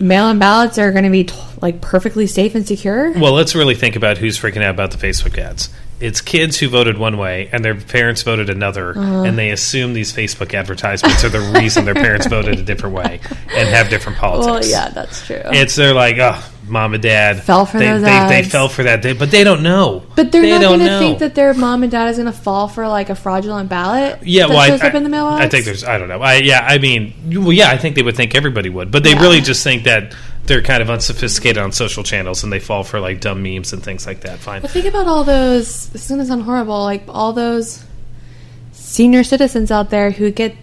[0.00, 3.12] mail-in ballots are going to be t- like perfectly safe and secure.
[3.12, 5.70] Well, let's really think about who's freaking out about the Facebook ads.
[6.00, 9.22] It's kids who voted one way and their parents voted another, Uh-huh.
[9.22, 13.20] and they assume these Facebook advertisements are the reason their parents voted a different way
[13.54, 14.46] and have different politics.
[14.50, 15.40] Well, yeah, that's true.
[15.44, 18.82] It's they're like, oh, mom and dad Fell for they, those they, they fell for
[18.82, 20.02] that, they, but they don't know.
[20.16, 22.26] But they're they not don't going to think that their mom and dad is going
[22.26, 24.18] to fall for like a fraudulent ballot.
[24.22, 25.42] Yeah, that well, shows I, up in the mailbox.
[25.42, 25.84] I think there's.
[25.84, 26.20] I don't know.
[26.20, 26.66] I yeah.
[26.66, 27.70] I mean, well, yeah.
[27.70, 29.22] I think they would think everybody would, but they Yeah.
[29.22, 30.14] really just think that
[30.46, 33.82] they're kind of unsophisticated on social channels and they fall for like dumb memes and
[33.82, 34.38] things like that.
[34.38, 34.62] Fine.
[34.62, 35.88] But think about all those.
[35.88, 36.82] This is going to sound horrible.
[36.82, 37.84] Like all those
[38.72, 40.54] senior citizens out there who get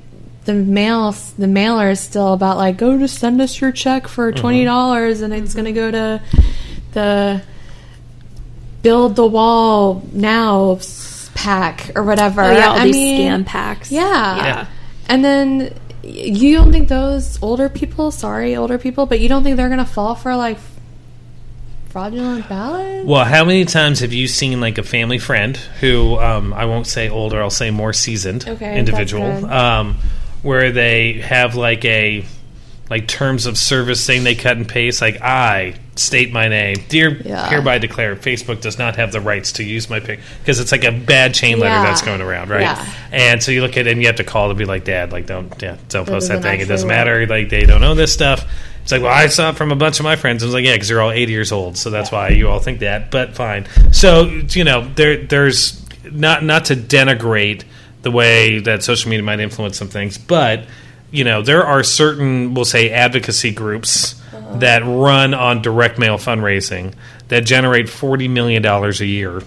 [0.45, 4.11] the mail, the mailers still about like, go to send us your check Mm-hmm.
[4.13, 6.21] for twenty dollars, and it's going to go to
[6.93, 7.41] the
[8.81, 10.79] build the wall now
[11.35, 12.41] pack or whatever.
[12.41, 13.91] Oh yeah, all I these mean, scam packs.
[13.91, 14.35] Yeah.
[14.37, 14.65] Yeah.
[15.07, 15.71] And then y-
[16.03, 19.79] you don't think those older people, sorry, older people, but you don't think they're going
[19.79, 20.57] to fall for like
[21.89, 23.05] fraudulent ballots?
[23.05, 26.87] Well, how many times have you seen like a family friend who um, I won't
[26.87, 29.97] say older, I'll say more seasoned Okay, individual, um,
[30.41, 32.25] where they have like a
[32.91, 37.09] like terms of service saying they cut and paste, like I state my name, dear
[37.25, 37.49] Yeah.
[37.49, 40.83] hereby declare Facebook does not have the rights to use my pic because it's like
[40.83, 41.83] a bad chain letter Yeah.
[41.83, 42.61] that's going around, right?
[42.61, 42.85] Yeah.
[43.11, 45.11] And so you look at it and you have to call to be like, Dad,
[45.11, 46.59] like don't yeah, don't post that thing.
[46.59, 46.95] It doesn't work.
[46.95, 47.25] matter.
[47.25, 48.45] Like they don't know this stuff.
[48.83, 50.43] It's like, well, I saw it from a bunch of my friends.
[50.43, 52.59] I was like, yeah, because they're all 80 years old, so that's why you all
[52.59, 53.09] think that.
[53.11, 53.67] But fine.
[53.91, 57.63] So you know, there there's not not to denigrate
[58.01, 60.65] the way that social media might influence some things, but
[61.11, 64.57] you know, there are certain, we'll say, advocacy groups uh-huh.
[64.57, 66.93] that run on direct mail fundraising
[67.27, 69.41] that generate $40 million a year.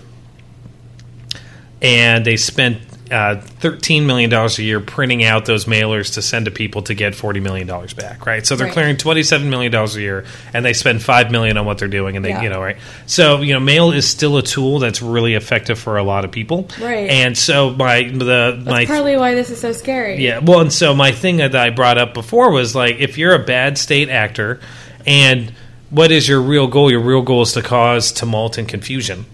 [1.82, 2.78] And they spent
[3.10, 7.12] uh, $13 million a year printing out those mailers to send to people to get
[7.12, 8.46] $40 million back, right?
[8.46, 8.72] So they're Right.
[8.72, 12.16] clearing $27 million a year and they spend 5 million on what they're doing.
[12.16, 12.42] And they, Yeah.
[12.42, 12.76] you know, right?
[13.06, 16.30] So, you know, mail is still a tool that's really effective for a lot of
[16.30, 16.68] people.
[16.80, 17.10] Right.
[17.10, 20.24] And so my, the, That's my, partly why this is so scary.
[20.24, 23.34] yeah, well, and so my thing that I brought up before was like, if you're
[23.34, 24.60] a bad state actor,
[25.06, 25.52] and
[25.90, 26.90] what is your real goal?
[26.90, 29.26] Your real goal is to cause tumult and confusion,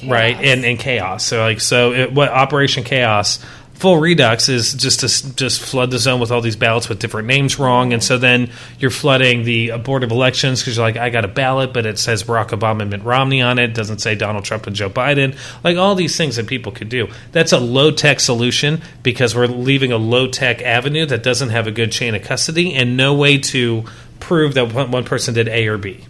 [0.00, 0.36] And right?
[0.36, 1.24] And and chaos.
[1.24, 3.38] So like, so it, what Operation Chaos
[3.80, 7.26] full redux is just to just flood the zone with all these ballots with different
[7.26, 10.98] names wrong, and so then you're flooding the uh, board of elections because you're like,
[10.98, 14.00] I got a ballot, but it says Barack Obama and Mitt Romney on it, doesn't
[14.00, 17.08] say Donald Trump and Joe Biden, like all these things that people could do.
[17.32, 21.66] That's a low tech solution because we're leaving a low tech avenue that doesn't have
[21.66, 23.84] a good chain of custody and no way to
[24.20, 26.04] prove that one, one person did A or B,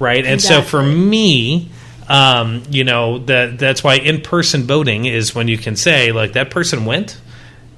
[0.00, 0.26] right?
[0.26, 1.70] And so for me,
[2.12, 6.34] um, you know that that's why in person voting is when you can say like
[6.34, 7.18] that person went.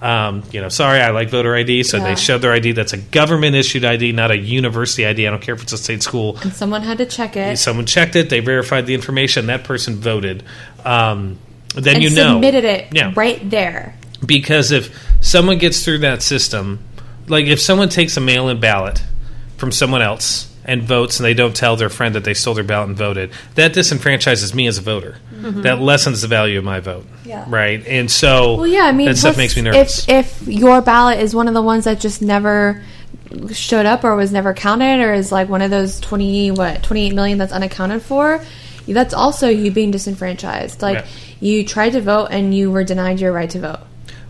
[0.03, 2.05] Um, you know, sorry, I like voter ID, so Yeah.
[2.09, 2.73] they showed their ID.
[2.73, 5.27] That's a government issued ID, not a university ID.
[5.27, 6.37] I don't care if it's a state school.
[6.43, 7.59] And someone had to check it.
[7.59, 9.47] Someone checked it, they verified the information.
[9.47, 10.43] That person voted.
[10.85, 11.39] Um,
[11.75, 13.13] then and you know submitted it Yeah.
[13.17, 13.95] right there.
[14.27, 16.81] because if someone gets through that system,
[17.27, 19.03] like if someone takes a mail-in ballot
[19.57, 22.65] from someone else and votes and they don't tell their friend that they stole their
[22.65, 25.17] ballot and voted, that disenfranchises me as a voter.
[25.41, 27.05] That lessens the value of my vote.
[27.05, 27.29] Mm-hmm.
[27.29, 27.45] Yeah.
[27.49, 27.87] Right.
[27.87, 30.09] And so Well, yeah, I mean, that stuff makes me nervous.
[30.09, 32.83] If if your ballot is one of the ones that just never
[33.53, 37.07] showed up or was never counted, or is like one of those twenty what twenty
[37.07, 38.43] eight million that's unaccounted for,
[38.87, 40.81] that's also you being disenfranchised.
[40.81, 41.07] Like Yeah.
[41.41, 43.81] you tried to vote and you were denied your right to vote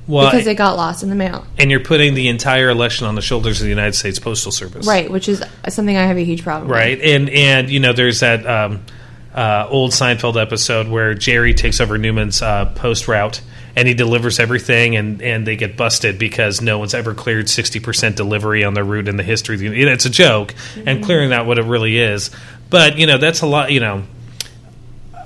[0.07, 1.47] well, because it got lost in the mail.
[1.59, 4.87] and you're putting the entire election on the shoulders of the United States Postal Service.
[4.87, 6.69] Right, which is something I have a huge problem.
[6.69, 6.77] with.
[6.77, 7.01] right?
[7.01, 8.81] And and you know, there's that um,
[9.35, 13.41] uh, old Seinfeld episode where Jerry takes over Newman's uh, post route
[13.77, 17.81] and he delivers everything, and and they get busted because no one's ever cleared sixty
[17.81, 19.55] percent delivery on their route in the history.
[19.57, 20.55] of the It's a joke,
[20.87, 22.31] and clearing that what it really is.
[22.71, 23.73] But you know, that's a lot.
[23.73, 24.05] You know.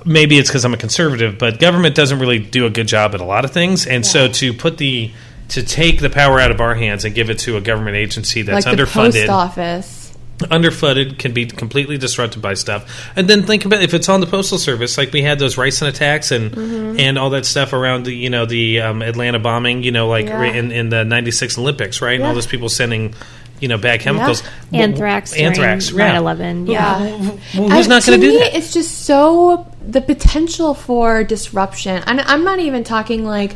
[0.09, 3.21] Maybe it's because I'm a conservative, but government doesn't really do a good job at
[3.21, 5.11] a lot of things, and so to put the
[5.49, 8.41] to take the power out of our hands and give it to a government agency
[8.41, 10.17] that's Like the underfunded, post office.
[10.39, 14.25] underfunded can be completely disrupted by stuff and then think about if it's on the
[14.27, 16.99] postal service like we had those ricin attacks and Mm-hmm.
[16.99, 20.27] and all that stuff around the you know the um, atlanta bombing you know like
[20.27, 20.43] Yeah.
[20.43, 23.13] in, in the 96 olympics right and all those people sending
[23.59, 26.19] you know bad chemicals Well, Anthrax, anthrax during yeah.
[26.19, 26.67] 9/11.
[26.67, 27.03] Yeah.
[27.03, 27.17] Yeah.
[27.59, 31.23] well, who's I- not going to do me, that It's just so the potential for
[31.23, 32.03] disruption.
[32.05, 33.55] And I'm not even talking like,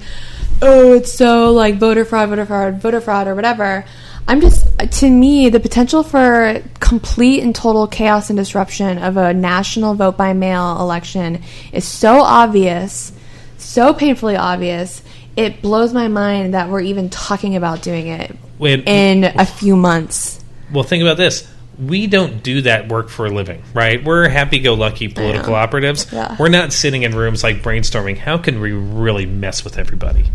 [0.61, 3.85] oh, it's so like voter fraud, voter fraud, voter fraud, or whatever.
[4.27, 9.33] I'm just to me the potential for complete and total chaos and disruption of a
[9.33, 11.41] national vote by mail election
[11.73, 13.11] is so obvious,
[13.57, 15.01] so painfully obvious.
[15.35, 19.75] It blows my mind that we're even talking about doing it When- in a few
[19.75, 20.43] months.
[20.71, 21.47] Well, think about this.
[21.83, 24.03] We don't do that work for a living, right?
[24.03, 26.05] We're happy-go-lucky political operatives.
[26.11, 26.35] Yeah.
[26.39, 28.17] We're not sitting in rooms like brainstorming.
[28.19, 30.25] How can we really mess with everybody?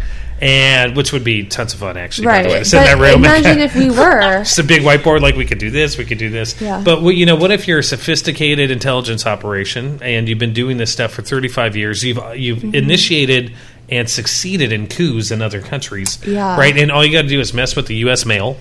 [0.41, 2.27] And which would be tons of fun, actually.
[2.27, 3.25] By the way, to sit in that room.
[3.25, 4.21] imagine if we were.
[4.41, 6.61] just a big whiteboard, like we could do this, we could do this.
[6.61, 6.81] Yeah.
[6.85, 10.93] But you know, what if you're a sophisticated intelligence operation and you've been doing this
[10.93, 12.05] stuff for 35 years?
[12.05, 12.75] You've you've Mm-hmm.
[12.75, 13.53] initiated
[13.89, 16.59] and succeeded in coups in other countries, Yeah.
[16.59, 16.77] right?
[16.77, 18.27] And all you got to do is mess with the U.S.
[18.27, 18.57] mail.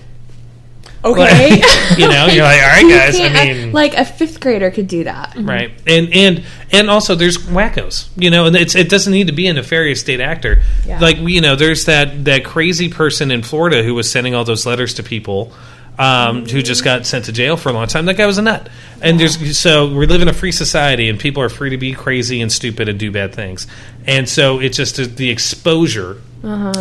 [1.04, 1.50] Okay.
[1.96, 3.20] you know, you're like, all right, guys.
[3.20, 5.30] I mean, uh, like a fifth grader could do that.
[5.30, 5.48] Mm-hmm.
[5.48, 5.70] right?
[5.86, 9.46] And and and also there's wackos, you know, and it's it doesn't need to be
[9.46, 10.62] a nefarious state actor.
[10.84, 10.98] Yeah.
[10.98, 14.66] Like you know, there's that that crazy person in Florida who was sending all those
[14.66, 15.52] letters to people.
[15.98, 18.04] Um, who just got sent to jail for a long time?
[18.04, 18.68] That guy was a nut,
[19.02, 21.92] and there's so we live in a free society, and people are free to be
[21.92, 23.66] crazy and stupid and do bad things,
[24.06, 26.20] and so it's just the exposure.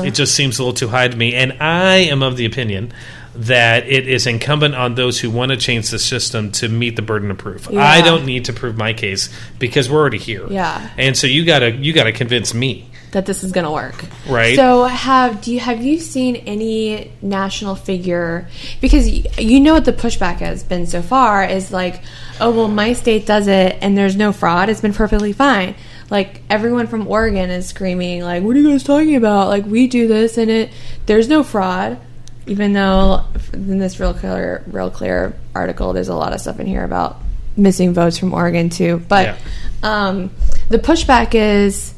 [0.05, 2.93] It just seems a little too high to me, and I am of the opinion
[3.37, 7.01] that it is incumbent on those who want to change the system to meet the
[7.01, 7.67] burden of proof.
[7.71, 7.83] Yeah.
[7.83, 10.45] I don't need to prove my case because we're already here.
[10.49, 10.89] Yeah.
[10.97, 12.89] And so you gotta you gotta convince me.
[13.11, 14.03] That this is going to work.
[14.27, 14.55] Right.
[14.55, 18.47] So have do you have you seen any national figure
[18.81, 19.07] because
[19.39, 22.01] you know what the pushback has been so far is like
[22.41, 25.75] oh well my state does it and there's no fraud it's been perfectly fine.
[26.09, 29.47] Like everyone from Oregon is screaming like what are you guys talking about?
[29.47, 30.69] Like we do this and it
[31.05, 31.97] there's no fraud
[32.45, 36.65] even though in this real clear real clear article there's a lot of stuff in
[36.67, 37.17] here about
[37.55, 39.01] missing votes from Oregon too.
[39.07, 39.37] But Yeah.
[39.81, 40.31] um,
[40.69, 41.93] the pushback is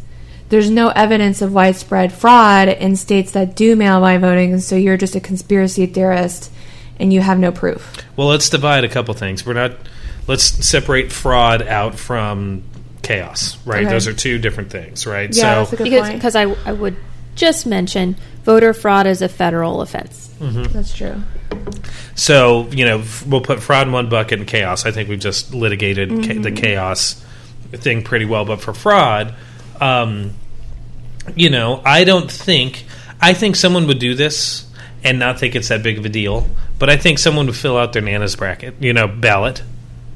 [0.50, 4.98] there's no evidence of widespread fraud in states that do mail by voting, so you're
[4.98, 6.52] just a conspiracy theorist
[7.00, 7.96] and you have no proof.
[8.16, 9.46] Well, let's divide a couple things.
[9.46, 9.74] We're not
[10.28, 12.64] let's separate fraud out from
[13.02, 13.84] chaos, right?
[13.84, 13.90] Okay.
[13.90, 15.36] Those are two different things, right?
[15.36, 16.16] Yeah, that's so a good because point.
[16.16, 16.96] because I, I would
[17.36, 20.30] just mention voter fraud is a federal offense.
[20.40, 21.22] That's true.
[22.16, 24.86] So you know, we'll put fraud in one bucket and chaos.
[24.86, 27.24] I think we've just litigated cha- the chaos
[27.72, 28.46] thing pretty well.
[28.46, 29.34] But for fraud,
[29.82, 30.34] um,
[31.36, 32.86] you know, I don't think.
[33.22, 34.66] I think someone would do this
[35.04, 36.48] and not think it's that big of a deal.
[36.78, 39.62] But I think someone would fill out their Nana's bracket, you know, ballot,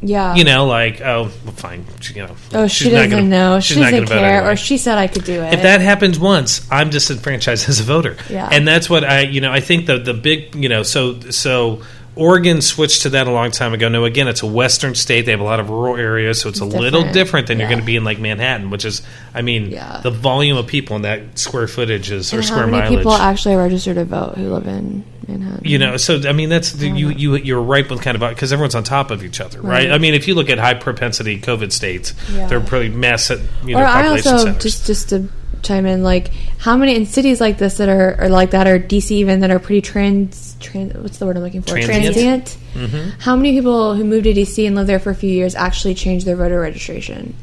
[0.02, 0.36] Yeah.
[0.36, 1.86] You know, like oh, well, fine.
[2.02, 3.60] She, you know, Oh, she she's not doesn't gonna- know.
[3.60, 4.18] she's She doesn't care.
[4.40, 4.52] anyway.
[4.54, 5.54] Or she said I could do it.
[5.54, 8.16] if that happens once, I'm disenfranchised as a voter.
[8.30, 8.48] Yeah.
[8.52, 11.82] And that's what I, you know, I think the the big, you know, so so
[12.16, 13.90] Oregon switched to that a long time ago.
[13.90, 15.22] No, again, it's a western state.
[15.26, 17.14] They have a lot of rural areas, so it's, a little different.
[17.14, 19.02] different than you're going to be in like Manhattan, which is,
[19.34, 20.00] I mean, Yeah.
[20.04, 23.00] the volume of people in that square footage is or square how many mileage.
[23.00, 25.62] people actually register to vote who live in Manhattan?
[25.66, 28.30] you know, so I mean, that's the, you you you're right with kind of uh,
[28.30, 29.88] because everyone's on top of each other, right?
[29.88, 29.92] Right.
[29.92, 32.48] I mean, if you look at high propensity COVID states, Yeah.
[32.48, 33.40] they're pretty mass, you
[33.76, 34.62] know, or I also centers.
[34.64, 35.30] just just to
[35.64, 38.78] chime in, like how many in cities like this that are or like that or
[38.78, 42.56] DC even that are pretty trans trans what's the word I'm looking for Transient?
[42.74, 43.14] transient.
[43.20, 45.94] How many people who moved to DC and lived there for a few years actually
[45.94, 47.36] changed their voter registration?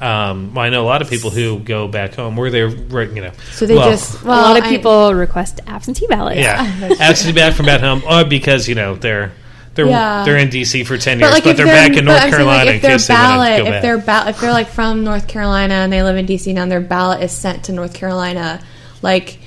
[0.00, 3.20] Um, well, I know a lot of people who go back home where they're, you
[3.20, 6.38] know, So they well, just a lot of I- people request absentee ballots.
[6.38, 9.32] yeah, absolutely back from back home, or because you know they're
[9.74, 10.24] they're Yeah.
[10.24, 12.22] they're in DC for ten years, But like but they're, they're back in North I'm
[12.22, 13.82] saying, Carolina like, if their case they want ballot, if back.
[13.82, 16.72] their ballot, if they're like from North Carolina and they live in DC now, and
[16.72, 18.60] their ballot is sent to North Carolina,
[19.02, 19.38] like.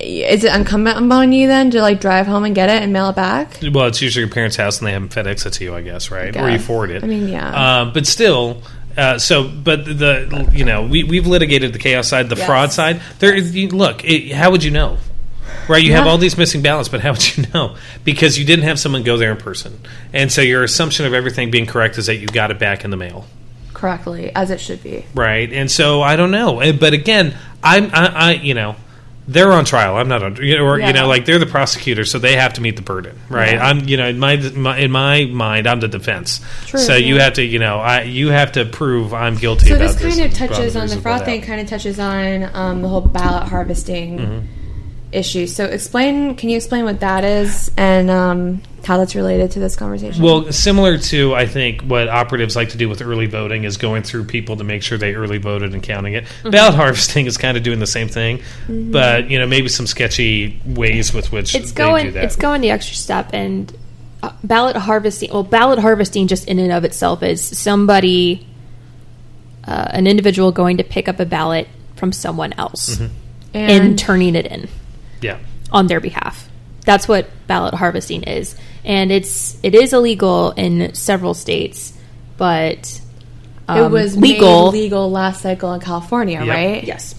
[0.00, 3.08] Is it incumbent on you then to like drive home and get it and mail
[3.10, 3.58] it back?
[3.72, 5.80] well, it's usually your parents' house, and they have them FedEx it to you, I
[5.80, 6.36] guess, right?
[6.36, 7.02] Or you forward it.
[7.02, 7.80] I mean, yeah.
[7.80, 8.62] Um, but still,
[8.96, 12.46] uh, so but the you know we we've litigated the chaos side, the Yes.
[12.46, 13.00] fraud side.
[13.18, 14.98] There, you, look, it, how would you know?
[15.68, 17.76] Right, you have all these missing ballots, but how would you know?
[18.04, 19.80] Because you didn't have someone go there in person,
[20.12, 22.90] and so your assumption of everything being correct is that you got it back in
[22.90, 23.26] the mail.
[23.74, 25.04] Correctly, as it should be.
[25.14, 25.50] right?
[25.52, 28.76] And so I don't know, but again, I'm I, I you know
[29.28, 29.96] they're on trial.
[29.96, 32.54] I'm not on, you know, or you know, like they're the prosecutor, so they have
[32.54, 33.52] to meet the burden, right?
[33.52, 33.66] Yeah.
[33.66, 36.40] I'm, you know, in my, my in my mind, I'm the defense.
[36.66, 39.68] True, so you have to, you know, I you have to prove I'm guilty.
[39.68, 41.26] So this kind of touches on the fraud doubt.
[41.26, 41.42] thing.
[41.42, 44.57] Kind of touches on um, the whole ballot harvesting Mm-hmm.
[45.12, 45.46] Issue.
[45.46, 46.36] So explain.
[46.36, 50.22] Can you explain what that is and um, how that's related to this conversation?
[50.22, 54.02] Well, similar to I think what operatives like to do with early voting is going
[54.02, 56.24] through people to make sure they early voted and counting it.
[56.24, 56.50] Mm-hmm.
[56.50, 60.60] Ballot harvesting is kind of doing the same thing, but you know maybe some sketchy
[60.66, 62.24] ways with which it's they going do that.
[62.24, 63.76] it's going the extra step and
[64.22, 68.46] uh, ballot harvesting well ballot harvesting just in and of itself is somebody
[69.64, 73.14] uh, an individual going to pick up a ballot from someone else Mm-hmm.
[73.56, 74.68] and, turning it in
[75.20, 75.38] yeah.
[75.72, 76.48] on their behalf
[76.84, 81.92] that's what ballot harvesting is and it's it is illegal in several states
[82.36, 83.00] but
[83.68, 86.48] um, it was legal made legal last cycle in California, Yep.
[86.48, 86.84] right?
[86.84, 87.14] yes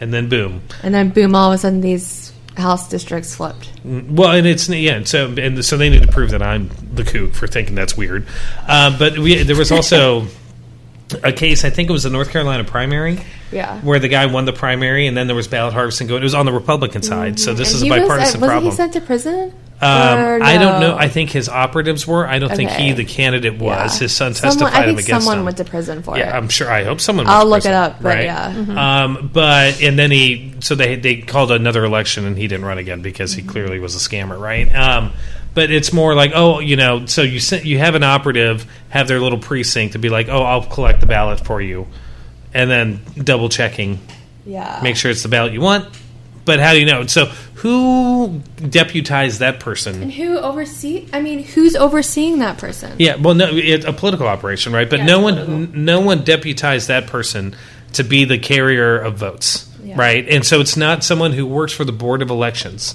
[0.00, 1.34] And then boom, And then boom!
[1.34, 3.70] All of a sudden, these house districts flipped.
[3.84, 7.02] Well, and it's yeah, and so and so they need to prove that I'm the
[7.04, 8.26] kook for thinking that's weird.
[8.66, 10.26] Uh, but we, there was also
[11.14, 11.64] a case.
[11.64, 13.18] I think it was the North Carolina primary
[13.52, 13.78] Yeah.
[13.80, 16.20] where the guy won the primary, and then there was ballot harvesting going.
[16.22, 18.50] It was on the Republican side, so this And is a was- bipartisan uh, wasn't
[18.50, 18.70] problem.
[18.70, 19.52] he sent to prison?
[19.82, 20.94] Um, Or I don't know.
[20.94, 22.26] I think his operatives were.
[22.26, 23.94] I don't think he, the candidate, was.
[23.94, 24.00] Yeah.
[24.04, 25.44] His son Someone- testified I him think someone him.
[25.46, 26.26] went to prison for Yeah, it.
[26.26, 26.70] Yeah, I'm sure.
[26.70, 27.26] I hope someone.
[27.26, 28.24] I'll look prison, it up, but right?
[28.24, 29.02] yeah.
[29.04, 32.76] Um, but and then he so they they called another election and he didn't run
[32.76, 34.70] again because he clearly was a scammer, right?
[34.74, 35.12] Um,
[35.54, 39.08] but it's more like oh, you know, so you sent, you have an operative have
[39.08, 41.86] their little precinct to be like oh, I'll collect the ballot for you,
[42.54, 43.98] and then double checking,
[44.46, 44.80] Yeah.
[44.82, 45.86] make sure it's the ballot you want.
[46.44, 47.06] But how do you know?
[47.06, 50.02] So who deputized that person?
[50.02, 51.06] And who oversee?
[51.12, 52.94] I mean, who's overseeing that person?
[52.98, 54.88] Yeah, well, no, it's a political operation, right?
[54.88, 57.54] But Yeah, no one, n- no one deputized that person
[57.92, 59.96] to be the carrier of votes, Yeah.
[59.98, 60.26] right?
[60.28, 62.94] And so it's not someone who works for the board of elections,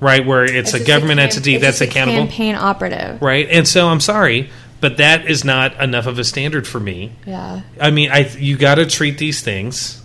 [0.00, 0.24] right?
[0.24, 3.20] Where it's, a just government cam- entity it's that's a accountable, Campaign operative.
[3.22, 3.48] right?
[3.50, 7.12] And so I'm sorry, but that is not enough of a standard for me.
[7.26, 7.62] Yeah.
[7.80, 10.02] I mean, I you got to treat these things,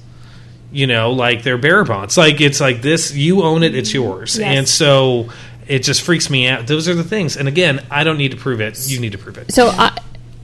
[0.71, 2.17] you know, like they're bearer bonds.
[2.17, 4.58] Like it's like this, you own it, it's yours, Yes.
[4.58, 5.30] and so.
[5.67, 6.65] It just freaks me out.
[6.65, 7.38] Those are the things.
[7.38, 8.89] And again, I don't need to prove it.
[8.89, 9.52] You need to prove it.
[9.54, 9.95] So I,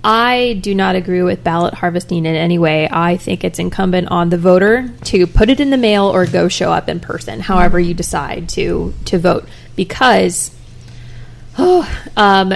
[0.07, 2.87] I do not agree with ballot harvesting in any way.
[2.91, 6.47] I think it's incumbent on the voter to put it in the mail or go
[6.47, 10.55] show up in person, however you decide to to vote, because
[11.57, 12.53] oh, um,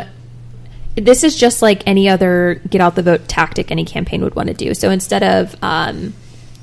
[0.94, 4.50] this is just like any other get out the vote tactic any campaign would want
[4.50, 4.76] to do.
[4.76, 6.14] So instead of um,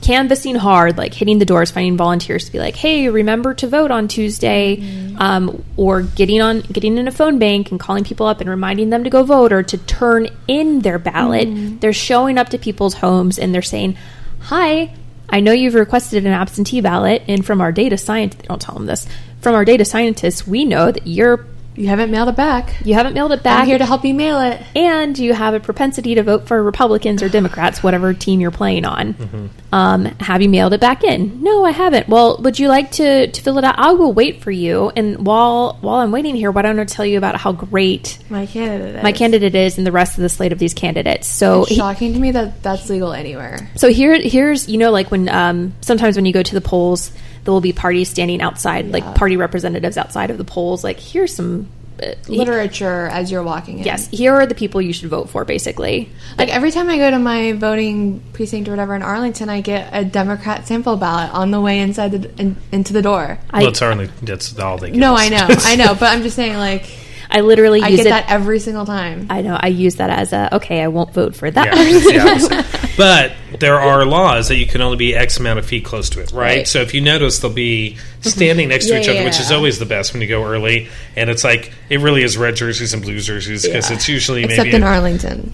[0.03, 3.91] canvassing hard, like hitting the doors, finding volunteers to be like, "Hey, remember to vote
[3.91, 4.83] on Tuesday,"
[5.19, 8.91] um, or getting on getting in a phone bank and calling people up and reminding
[8.91, 11.81] them to go vote or to turn in their ballot.
[11.81, 13.97] They're showing up to people's homes and they're saying,
[14.41, 14.91] "Hi."
[15.29, 18.87] I know you've requested an absentee ballot, and from our data science, don't tell them
[18.87, 19.09] this.
[19.41, 21.45] From our data scientists, we know that you're
[21.77, 22.75] You haven't mailed it back.
[22.85, 23.61] You haven't mailed it back.
[23.61, 24.61] I'm here to help you mail it.
[24.75, 28.85] and you have a propensity to vote for Republicans or Democrats, whatever team you're playing
[28.85, 29.15] on.
[29.15, 29.47] Mm-hmm.
[29.73, 31.43] Um, have you mailed it back in?
[31.43, 32.09] No, I haven't.
[32.09, 33.79] Well, would you like to, to fill it out?
[33.79, 34.91] I will wait for you.
[34.97, 38.47] And while while I'm waiting here, why don't I tell you about how great My
[38.47, 39.03] candidate.
[39.03, 39.19] my is.
[39.19, 41.27] candidate is and the rest of the slate of these candidates?
[41.29, 43.69] So It's shocking to me that that's legal anywhere.
[43.77, 47.11] so here, here's you know, like when um, sometimes when you go to the polls,
[47.47, 48.93] there will be parties standing outside, Yeah.
[48.93, 50.85] like party representatives outside of the polls.
[50.85, 51.69] Like here's some
[52.03, 53.85] uh, he- Literature as you're walking in.
[53.87, 56.11] yes, here are the people you should vote for, basically.
[56.37, 59.89] Like every time I go to my voting precinct or whatever in Arlington, I get
[59.95, 63.39] a Democrat sample ballot on the way inside the in, into the door.
[63.51, 64.91] I, well, it's only that's all they.
[64.91, 65.15] Give No.
[65.17, 66.85] I know, I know, but I'm just saying, like
[67.31, 68.11] I literally I get it.
[68.11, 69.29] that every single time.
[69.31, 70.83] I know I use that as a okay.
[70.83, 71.67] I won't vote for that.
[71.67, 75.67] Yeah, it's the but there are laws that you can only be X amount of
[75.67, 76.39] feet close to it, right?
[76.59, 76.69] Right.
[76.69, 79.51] So if you notice, they'll be standing next to Yeah, each other, yeah, which is
[79.53, 80.89] always the best when you go early.
[81.17, 83.97] And it's like it really is red jerseys and blue jerseys because Yeah.
[83.97, 85.53] it's usually Except maybe in a, Arlington.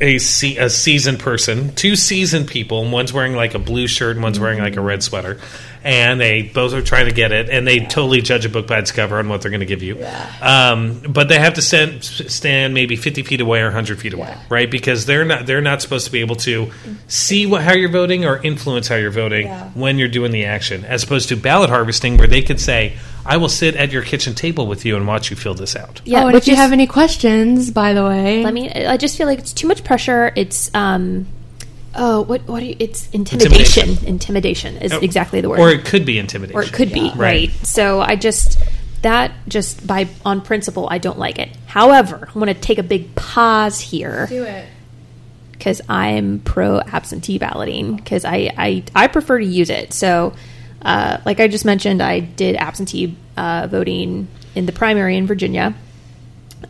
[0.00, 4.16] a, se- a seasoned person, two seasoned people, and one's wearing like a blue shirt
[4.16, 5.38] and one's wearing like a red sweater,
[5.82, 8.78] and they both are trying to get it, and they totally judge a book by
[8.78, 10.04] its cover on what they're going to give you.
[10.42, 14.28] Um, but they have to stand, stand maybe fifty feet away or hundred feet away,
[14.28, 14.40] Yeah.
[14.48, 14.70] right?
[14.70, 16.70] Because they're not they're not supposed to be able to
[17.08, 19.70] see what how you're voting or influence how you're voting Yeah.
[19.74, 23.36] when you're doing the action, as opposed to ballot harvesting, where they could say, "I
[23.36, 26.22] will sit at your kitchen table with you and watch you fill this out." Yeah,
[26.22, 29.16] oh, and which if you have any questions, by the way, I mean, I just
[29.16, 30.32] feel like it's too much pressure.
[30.36, 31.26] It's um,
[31.94, 32.60] oh, what what?
[32.60, 33.96] Do you, it's intimidation.
[34.06, 35.60] Intimidation, is Oh, exactly the word.
[35.60, 36.58] Or it could be intimidation.
[36.58, 37.08] or it could be Yeah.
[37.10, 37.16] right.
[37.18, 37.50] Right.
[37.66, 38.58] So I just
[39.02, 41.48] that just by on principle I don't like it.
[41.66, 44.66] However, I want to take a big pause here do it.
[45.52, 49.92] because I'm pro absentee balloting because I, I I prefer to use it.
[49.94, 50.34] So,
[50.82, 55.74] uh, like I just mentioned, I did absentee uh, voting in the primary in Virginia.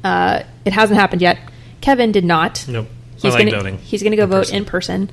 [0.05, 1.37] Uh, it hasn't happened yet.
[1.81, 2.65] Kevin did not.
[2.69, 2.87] Nope.
[3.23, 3.79] He's like gonna, voting.
[3.79, 4.57] He's going to go in vote person.
[4.57, 5.11] in person.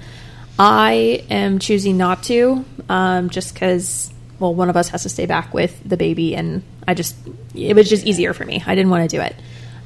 [0.60, 4.14] I am choosing not to, um, just because.
[4.40, 7.16] Well, one of us has to stay back with the baby, and I just
[7.56, 8.64] it was just easier for me.
[8.66, 9.36] I didn't want to do it.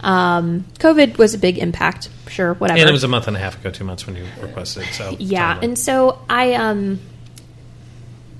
[0.01, 2.09] Um, COVID was a big impact.
[2.27, 2.79] Sure, whatever.
[2.79, 4.85] And it was a month and a half ago, two months when you requested.
[4.91, 6.99] So Yeah, and so I um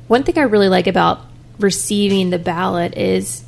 [0.08, 1.22] one thing I really like about
[1.60, 3.44] receiving the ballot is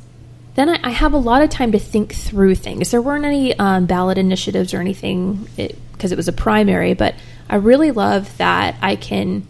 [0.54, 2.90] then I, I have a lot of time to think through things.
[2.90, 7.14] There weren't any um, ballot initiatives or anything because it, was a primary, but
[7.48, 9.46] I really love that I can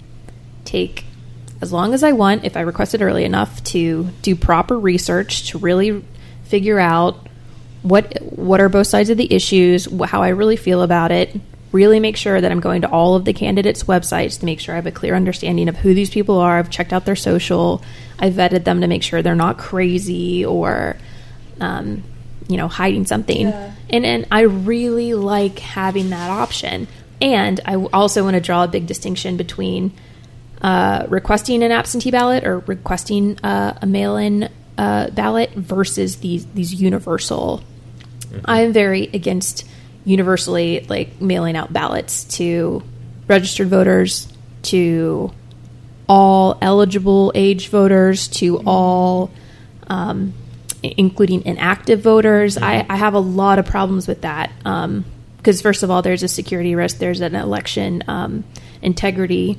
[0.64, 1.05] take
[1.61, 5.50] as long as I want if I request it early enough to do proper research
[5.50, 6.05] to really
[6.44, 7.28] figure out
[7.82, 11.38] what what are both sides of the issues, how I really feel about it.
[11.75, 14.75] Really make sure that I'm going to all of the candidates' websites to make sure
[14.75, 16.57] I have a clear understanding of who these people are.
[16.57, 17.83] I've checked out their social.
[18.16, 20.97] I vetted them to make sure they're not crazy or,
[21.61, 22.05] um,
[22.47, 23.49] you know, hiding something.
[23.91, 26.87] And and I really like having that option.
[27.20, 29.93] And I also want to draw a big distinction between
[30.62, 34.49] uh, requesting an absentee ballot or requesting uh, a mail-in
[34.79, 37.64] uh, ballot versus these these universal.
[38.45, 39.64] I'm very against
[40.05, 42.82] universally like mailing out ballots to
[43.26, 44.28] registered voters,
[44.62, 45.32] to
[46.09, 49.30] all eligible age voters, to all,
[49.86, 50.34] um,
[50.82, 52.59] including inactive voters.
[52.59, 54.52] I, I have a lot of problems with that.
[55.36, 58.44] Because, first of all, there's a security risk, there's an election um,
[58.82, 59.59] integrity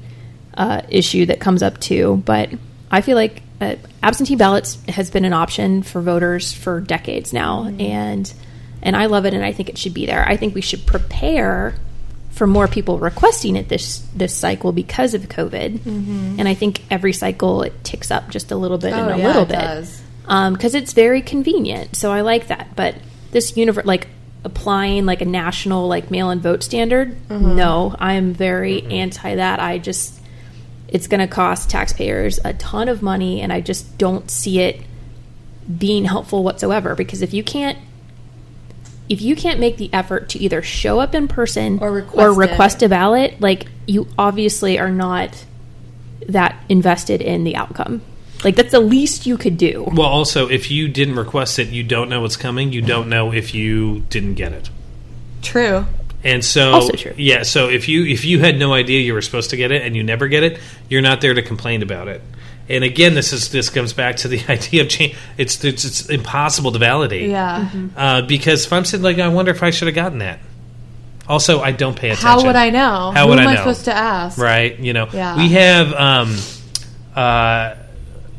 [0.55, 2.21] uh, issue that comes up too.
[2.25, 2.49] But
[2.89, 7.65] I feel like uh, absentee ballots has been an option for voters for decades now.
[7.79, 8.31] And
[8.85, 10.25] and I love it, and I think it should be there.
[10.25, 11.75] I think we should prepare
[12.29, 15.79] for more people requesting it this this cycle because of COVID.
[15.79, 16.35] Mm-hmm.
[16.37, 19.17] And I think every cycle it ticks up just a little bit and Oh, a
[19.17, 20.01] yeah, little bit does.
[20.27, 21.95] Um, because it's very convenient.
[21.95, 22.75] So I like that.
[22.75, 22.95] But
[23.31, 24.07] this universe, like
[24.43, 27.55] applying like a national like mail-in vote standard, mm-hmm.
[27.55, 28.91] no, I am very mm-hmm.
[28.91, 29.59] anti that.
[29.59, 30.19] I just
[30.89, 34.81] it's going to cost taxpayers a ton of money, and I just don't see it
[35.75, 36.95] being helpful whatsoever.
[36.95, 37.77] Because if you can't
[39.09, 42.33] if you can't make the effort to either show up in person Or request or
[42.33, 45.45] request a ballot, like you obviously are not
[46.27, 48.01] that invested in the outcome.
[48.43, 49.87] Like that's the least you could do.
[49.91, 52.73] Well, also, if you didn't request it, you don't know what's coming.
[52.73, 54.69] You don't know if you didn't get it.
[55.41, 55.85] True.
[56.23, 57.13] And so, Also true.
[57.17, 57.43] yeah.
[57.43, 59.95] So if you if you had no idea you were supposed to get it and
[59.95, 62.21] you never get it, you're not there to complain about it.
[62.67, 65.15] And again, this is this comes back to the idea of change.
[65.37, 67.29] It's it's, it's impossible to validate.
[67.29, 67.69] Yeah.
[67.95, 70.39] Uh, because if I'm sitting like, I wonder if I should have gotten that.
[71.27, 72.27] Also, I don't pay attention.
[72.27, 73.11] How would I know?
[73.11, 74.37] How Who would am I I supposed to ask?
[74.37, 74.77] right?
[74.79, 75.37] You know, Yeah.
[75.37, 75.93] we have.
[75.93, 76.35] Um,
[77.15, 77.75] uh,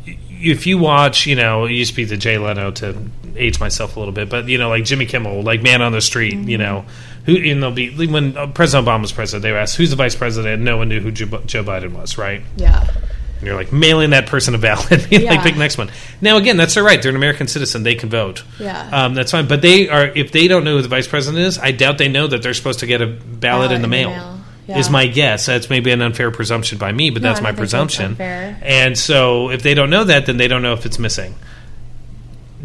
[0.07, 2.97] if you watch, you know, it used to be the Jay Leno to
[3.37, 6.01] age myself a little bit, but you know, like Jimmy Kimmel, like Man on the
[6.01, 6.49] Street, Mm-hmm.
[6.49, 6.85] you know,
[7.24, 9.97] who and they'll be when uh, President Obama was president, they were asked who's the
[9.97, 10.62] vice president.
[10.62, 12.43] No one knew who Joe, Joe Biden was, right?
[12.57, 12.87] Yeah.
[13.39, 15.43] And you're like mailing that person a ballot, being like Yeah.
[15.43, 15.91] pick next one.
[16.20, 18.43] Now again, that's their right; they're an American citizen; they can vote.
[18.59, 18.89] Yeah.
[18.93, 19.47] um, that's fine.
[19.47, 22.09] But they are if they don't know who the vice president is, I doubt they
[22.09, 24.11] know that they're supposed to get a ballot, Ballot in the in the mail.
[24.11, 24.32] mail.
[24.68, 24.78] Yeah.
[24.78, 25.47] Is my guess.
[25.47, 28.07] That's maybe an unfair presumption by me, but No, that's my that's presumption.
[28.12, 28.59] unfair.
[28.62, 31.37] And so, if they don't know that, then they don't know if it's missing.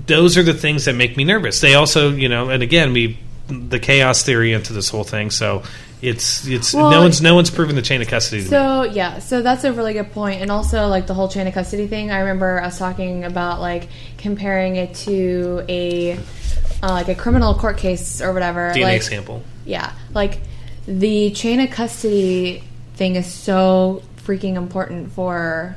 [0.07, 1.59] Those are the things that make me nervous.
[1.61, 3.19] They also, you know, and again, we
[3.49, 5.29] the chaos theory into this whole thing.
[5.29, 5.63] So
[6.01, 8.49] it's it's Well, no one's no one's proven the chain of custody to me.
[8.49, 11.53] So yeah, so that's a really good point, and also like the whole chain of
[11.53, 12.11] custody thing.
[12.11, 13.87] I remember us talking about like
[14.17, 18.71] comparing it to a uh, like a criminal court case or whatever.
[18.71, 19.43] DNA like, sample.
[19.65, 20.39] Yeah, like
[20.87, 22.63] the chain of custody
[22.95, 25.75] thing is so freaking important for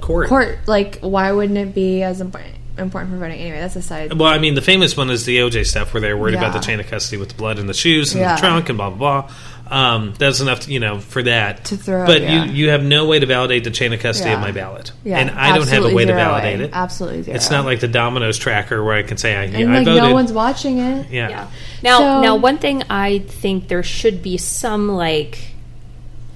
[0.00, 0.28] Court.
[0.28, 0.58] court.
[0.66, 3.38] Like, why wouldn't it be as important important for voting?
[3.38, 4.12] Anyway, that's a side.
[4.12, 6.52] Well, I mean, the famous one is the OJ stuff where they were worried about
[6.52, 8.34] the chain of custody with the blood in the shoes and Yeah.
[8.34, 9.30] the trunk and blah blah blah.
[9.66, 11.64] Um, that's enough, to, you know, for that.
[11.66, 12.44] To throw, but yeah.
[12.44, 15.18] you you have no way to validate the chain of custody of my ballot, Yeah,
[15.18, 16.64] and I don't have a way to validate way.
[16.66, 16.70] it.
[16.74, 17.34] Absolutely zero.
[17.36, 20.02] It's not like the Domino's tracker where I can say I, and I like voted.
[20.02, 21.06] no one's watching it.
[21.10, 21.28] yeah.
[21.30, 21.46] Yeah.
[21.82, 25.38] Now, So- now, one thing I think there should be some like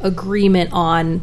[0.01, 1.21] agreement on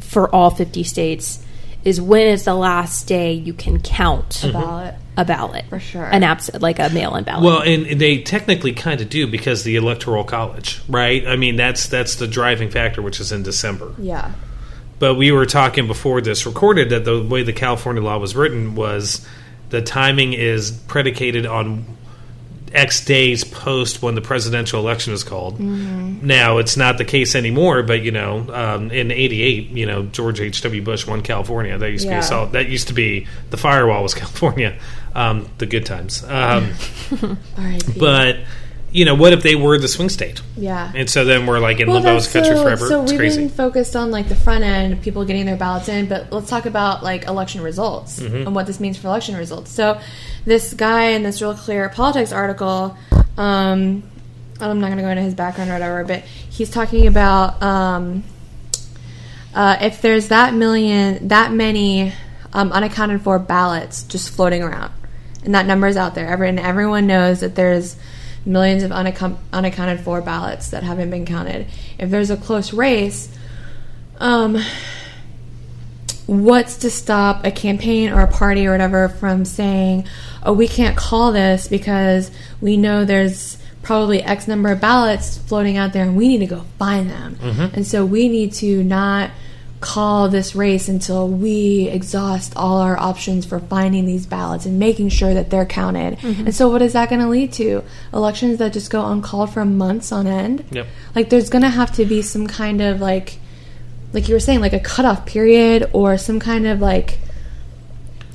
[0.00, 1.38] for all fifty states
[1.86, 4.52] is when is the last day you can count Mm-hmm.
[4.52, 4.94] Ballot.
[5.16, 6.04] a ballot For sure.
[6.04, 7.44] an abs- like a mail-in ballot.
[7.44, 11.26] Well, and they technically kind of do because the electoral college, right?
[11.26, 13.94] I mean, that's that's the driving factor, which is in December.
[13.98, 14.32] Yeah.
[14.98, 18.74] But we were talking before this recorded that the way the California law was written
[18.74, 19.26] was
[19.70, 21.84] the timing is predicated on
[22.76, 25.58] X days post when the presidential election is called.
[25.58, 30.40] Now it's not the case anymore, but you know, um, in '88, you know, George
[30.40, 30.60] H.
[30.62, 30.82] W.
[30.82, 31.78] Bush won California.
[31.78, 32.20] That used to be Yeah.
[32.20, 34.78] a solid, that used to be the firewall was California,
[35.14, 36.22] um, the good times.
[36.24, 36.72] Um,
[37.98, 38.36] but
[38.92, 40.40] you know, what if they were the swing state?
[40.56, 40.90] yeah.
[40.94, 42.88] And so then we're like in Well, limbo as a country so, forever.
[42.88, 43.40] So it's we've crazy.
[43.42, 46.64] been focused on like the front end, people getting their ballots in, but let's talk
[46.66, 48.46] about like election results Mm-hmm.
[48.46, 49.70] and what this means for election results.
[49.70, 50.00] So
[50.46, 52.96] this guy in this real clear politics article,
[53.36, 54.02] um,
[54.60, 58.24] I'm not going to go into his background or whatever, but he's talking about um,
[59.54, 62.12] uh, if there's that million, that many
[62.52, 64.92] um, unaccounted for ballots just floating around,
[65.44, 67.96] and that number is out there, every, and everyone knows that there's
[68.46, 71.66] millions of unaccount- unaccounted for ballots that haven't been counted.
[71.98, 73.28] If there's a close race,
[74.18, 74.56] um,
[76.26, 80.06] what's to stop a campaign or a party or whatever from saying,
[80.42, 85.76] "Oh, we can't call this because we know there's." Probably X number of ballots floating
[85.76, 87.36] out there, and we need to go find them.
[87.36, 87.76] Mm-hmm.
[87.76, 89.30] And so we need to not
[89.80, 95.10] call this race until we exhaust all our options for finding these ballots and making
[95.10, 96.18] sure that they're counted.
[96.18, 96.46] Mm-hmm.
[96.46, 97.84] And so, what is that going to lead to?
[98.12, 100.64] Elections that just go uncalled for months on end.
[100.70, 100.86] Yep.
[101.14, 103.38] Like, there's going to have to be some kind of like,
[104.12, 107.18] like you were saying, like a cutoff period or some kind of like.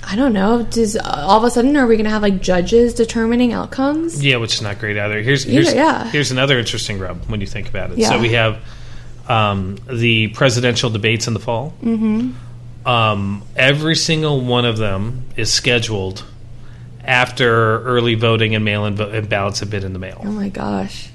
[0.04, 0.64] I don't know.
[0.64, 4.22] Does all of a sudden are we going to have like judges determining outcomes?
[4.24, 5.22] Yeah, which is not great either.
[5.22, 6.10] Here's here's Either, yeah.
[6.10, 8.00] here's another interesting rub when you think about it.
[8.00, 8.10] Yeah.
[8.10, 8.58] So we have
[9.30, 11.76] um, the presidential debates in the fall.
[11.84, 12.88] Mm-hmm.
[12.88, 16.26] Um, every single one of them is scheduled
[17.06, 20.50] after early voting and mail-in vo- and ballots have been in the mail, Oh my
[20.50, 21.11] gosh.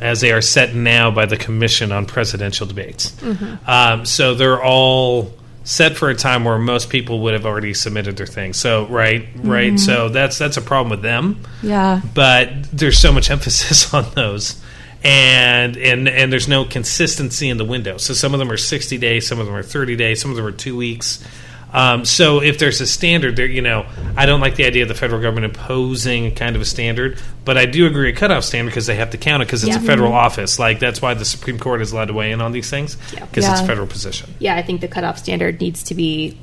[0.00, 3.10] As they are set now by the Commission on Presidential Debates.
[3.12, 3.70] Mm-hmm.
[3.70, 5.32] Um, so they're all
[5.62, 8.52] set for a time where most people would have already submitted their thing.
[8.54, 9.68] So right, right.
[9.68, 9.76] Mm-hmm.
[9.76, 12.00] So that's that's a problem with them Yeah.
[12.14, 14.60] but there's so much emphasis on those
[15.04, 18.98] and and and there's no consistency in the window so some of them are 60
[18.98, 21.24] days some of them are 30 days some of them are two weeks
[21.72, 24.88] um, so if there's a standard there you know i don't like the idea of
[24.88, 28.70] the federal government imposing kind of a standard but i do agree a cutoff standard
[28.70, 29.82] because they have to count it because it's Yeah.
[29.82, 32.52] a federal office like that's why the supreme court is allowed to weigh in on
[32.52, 33.24] these things Yeah.
[33.26, 36.38] because it's a federal position yeah, I think the cutoff standard needs to be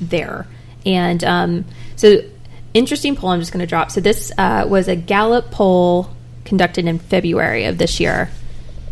[0.00, 0.46] there.
[0.86, 1.64] And um,
[1.96, 2.18] so,
[2.74, 3.90] interesting poll I'm just going to drop.
[3.90, 6.10] So, this uh, was a Gallup poll
[6.44, 8.30] conducted in February of this year.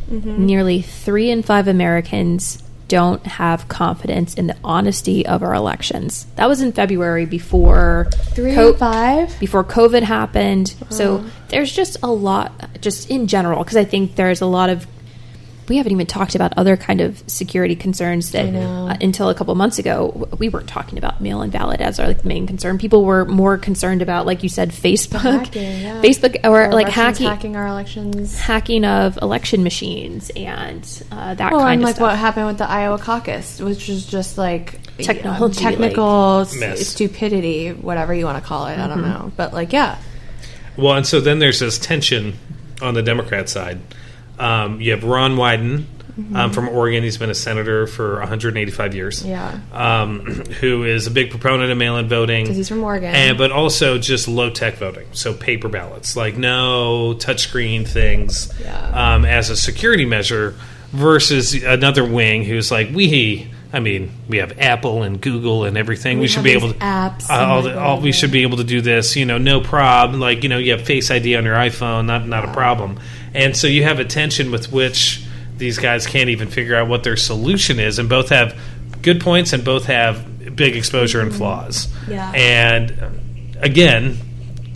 [0.09, 2.63] Nearly three in five Americans
[2.93, 6.27] don't have confidence in the honesty of our elections.
[6.37, 10.75] That was in February before three co- five before COVID happened.
[10.91, 14.87] So there's just a lot, just in general, because I think there's a lot of.
[15.69, 19.55] We haven't even talked about other kind of security concerns that uh, until a couple
[19.55, 22.79] months ago we weren't talking about mail-in ballot as our like, main concern.
[22.79, 26.03] People were more concerned about, like you said, Facebook, Hacking, yeah.
[26.03, 28.37] Facebook, or, Or like Russians hacking, hacking our elections.
[28.39, 30.83] hacking of election machines and
[31.13, 32.09] uh, that Well, kind and of like stuff.
[32.11, 36.87] what happened with the Iowa caucus, which was just like Technology, technical s- Mess.
[36.89, 38.73] stupidity, whatever you want to call it.
[38.73, 38.89] I Mm-hmm.
[38.89, 39.97] don't know, but like, yeah,
[40.77, 42.35] Well, and so then there's this tension
[42.83, 43.81] on the Democrat side.
[44.39, 45.85] Um, you have Ron Wyden
[46.35, 47.03] um, from Oregon.
[47.03, 49.25] He's been a senator for 185 years.
[49.25, 50.21] yeah, Um,
[50.61, 52.45] who is a big proponent of mail-in voting.
[52.45, 53.15] because he's from Oregon.
[53.15, 59.15] and but also just low tech voting, so paper ballots, like no touchscreen things, Yeah.
[59.15, 60.55] um, as a security measure,
[60.93, 63.49] versus another wing who's like we.
[63.75, 66.19] I mean, we have Apple and Google and everything.
[66.19, 68.59] We, We should be able to apps uh, all, the, all, we should be able
[68.59, 69.17] to do this.
[69.17, 70.21] You know, no problem.
[70.21, 73.01] Like you know, you have Face ID on your iPhone, not not a problem.
[73.35, 75.25] And so you have a tension with which
[75.57, 78.59] these guys can't even figure out what their solution is, and both have
[79.01, 81.87] good points and both have big exposure and flaws.
[81.87, 82.11] Mm-hmm.
[82.13, 82.33] Yeah.
[82.33, 83.09] And uh,
[83.61, 84.17] again,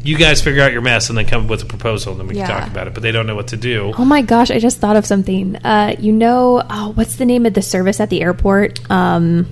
[0.03, 2.29] you guys figure out your mess and then come up with a proposal, and then
[2.29, 2.47] we Yeah.
[2.47, 2.95] can talk about it.
[2.95, 3.93] But they don't know what to do.
[3.99, 5.57] Oh my gosh, I just thought of something.
[5.57, 8.89] Uh, you know, oh, what's the name of the service at the airport?
[8.91, 9.47] Um,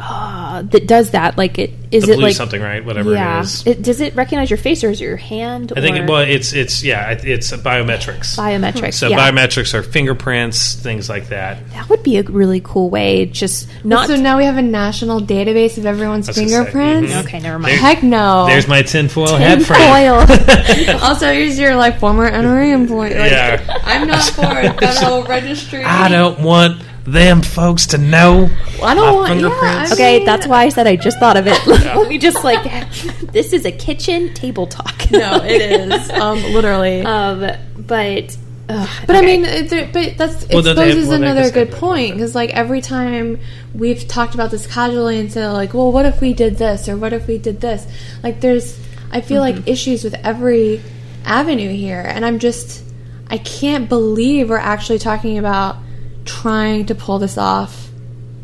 [0.00, 1.38] uh, that does that.
[1.38, 2.84] Like, it is the it like something, right?
[2.84, 3.38] Whatever yeah?
[3.38, 3.66] it is.
[3.66, 5.72] It, does it recognize your face or is it your hand?
[5.76, 8.36] I think or it, well, it's it's yeah, it- it's biometrics.
[8.36, 8.94] biometrics.
[8.94, 9.18] So yeah.
[9.30, 11.68] biometrics are fingerprints, things like that.
[11.70, 13.26] that would be a really cool way.
[13.26, 14.08] Just not.
[14.08, 17.12] so now we have a national database of everyone's I say, fingerprints.
[17.12, 17.24] mhm.
[17.24, 17.76] okay, never mind.
[17.78, 18.46] Heck no.
[18.46, 19.80] There's my tinfoil hat frame.
[19.80, 20.98] Tinfoil.
[21.02, 23.14] also, here's your like former NRA employee.
[23.14, 23.80] Like, Yeah.
[23.84, 25.84] I'm not for a federal registry.
[25.84, 28.48] I don't want them folks to know.
[28.82, 29.28] I don't want.
[29.28, 29.90] Yeah, fingerprints.
[29.90, 31.58] I okay, mean- that's why I said I just thought of it.
[32.08, 32.62] we just like
[33.32, 35.10] this is a kitchen table talk.
[35.10, 36.10] No, it is.
[36.10, 37.02] Um, literally.
[37.02, 37.40] Um,
[37.76, 38.36] but.
[38.68, 42.14] ugh, But I mean, it, but that's Well, don't they- exposes well, another good point
[42.14, 43.38] because, like, every time
[43.74, 46.96] we've talked about this casually and said, like, well, what if we did this or
[46.96, 47.86] what if we did this?
[48.22, 48.78] Like, there's,
[49.12, 49.58] I feel Mm-hmm.
[49.58, 50.80] like issues with every
[51.26, 52.82] avenue here, and I'm just,
[53.28, 55.76] I can't believe we're actually talking about
[56.24, 57.88] trying to pull this off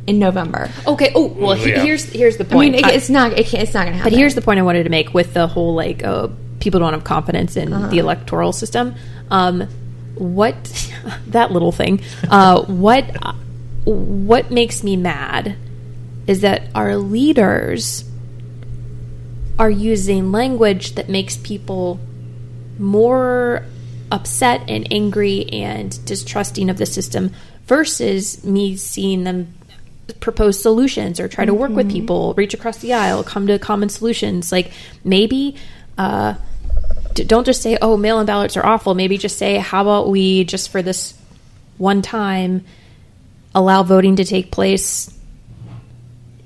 [0.06, 0.70] in November.
[0.86, 1.12] Okay.
[1.14, 1.54] Oh well.
[1.56, 1.82] he- Yeah.
[1.84, 2.52] Here's here's the point.
[2.52, 2.72] I point.
[2.72, 4.12] mean, it, it's not, it can't, it's not going to happen.
[4.12, 6.28] but here's the point I wanted to make with the whole like uh,
[6.60, 7.88] people don't have confidence in Uh-huh.
[7.88, 8.94] the electoral system.
[9.30, 9.62] Um,
[10.16, 10.56] what
[11.28, 12.00] that little thing?
[12.28, 13.04] Uh, what
[13.84, 15.56] what makes me mad
[16.26, 18.04] is that our leaders
[19.58, 21.98] are using language that makes people
[22.78, 23.64] more
[24.10, 27.32] upset and angry and distrusting of the system
[27.66, 29.54] versus me seeing them
[30.18, 33.88] propose solutions or try to work with people, reach across the aisle, come to common
[33.88, 34.50] solutions.
[34.50, 34.72] Like
[35.04, 35.56] maybe
[35.96, 36.34] uh,
[37.14, 40.44] d- don't just say, "Oh, mail-in ballots are awful." Maybe just say, "How about we
[40.44, 41.14] just for this
[41.78, 42.64] one time
[43.54, 45.16] allow voting to take place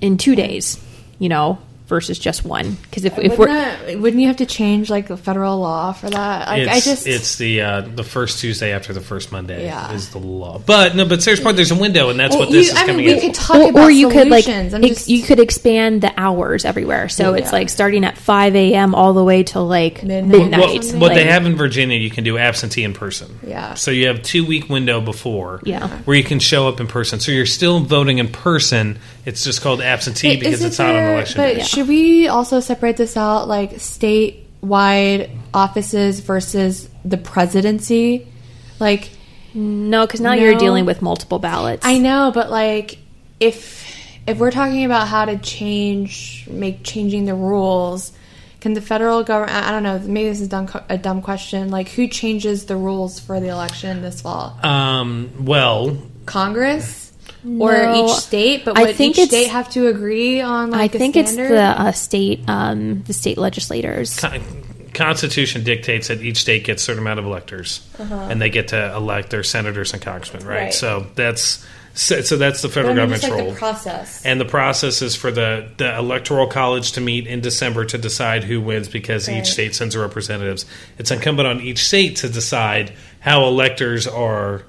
[0.00, 0.78] in two days?"
[1.18, 2.72] You know, versus just one.
[2.72, 6.08] Because if, if Wouldn't, we're wouldn't you have to change like the federal law for
[6.08, 6.48] that?
[6.48, 9.92] Like, it's, I just it's the uh, the first Tuesday after the first Monday Yeah.
[9.92, 10.58] is the law.
[10.58, 11.56] But no, but serious point.
[11.56, 13.34] There's a window, and that's Well, what this you- is I mean, coming we could
[13.34, 17.08] talk or, about or you could like ex- just- you could expand the hours everywhere.
[17.08, 18.94] So it's like starting at five a.m.
[18.94, 20.38] all the way to like Midnight.
[20.38, 20.60] midnight.
[20.60, 23.38] Well, Something what they have in Virginia, you can do absentee in person.
[23.46, 23.74] Yeah.
[23.74, 25.60] So you have two week window before.
[25.64, 25.88] Yeah.
[26.04, 27.20] Where you can show up in person.
[27.20, 28.98] So you're still voting in person.
[29.26, 31.62] It's just called absentee because Is it it's not on election But day.
[31.84, 38.26] Should we also separate this out, like statewide offices versus the presidency?
[38.80, 39.10] Like,
[39.52, 41.84] No, because now you're dealing with multiple ballots.
[41.84, 42.98] I know, but like,
[43.38, 43.84] if
[44.26, 48.12] if we're talking about how to change, make changing the rules,
[48.60, 49.54] can the federal government?
[49.54, 49.98] I I don't know.
[49.98, 51.70] Maybe this is dumb, a dumb question.
[51.70, 54.58] Like, who changes the rules for the election this fall?
[54.64, 57.03] Um, well, Congress
[57.44, 58.06] or No.
[58.06, 58.64] each state?
[58.64, 61.36] But I think each it's- state have to agree on like I a think it's
[61.36, 64.18] the uh, state, um, the state legislators.
[64.18, 64.40] Con-
[64.92, 68.94] Constitution dictates that each state gets a certain amount of electors, and they get to
[68.94, 70.54] elect their senators and congressmen, right?
[70.56, 70.64] Uh-huh.
[70.66, 70.74] Right.
[70.74, 71.64] So that's
[71.94, 73.50] so, so that's the federal I mean, government's like role.
[73.52, 74.24] the process.
[74.24, 78.42] And the process is for the, the electoral college to meet in December to decide
[78.44, 79.38] who wins because Right.
[79.38, 80.66] each state sends representatives.
[80.98, 84.62] It's incumbent on each state to decide how electors are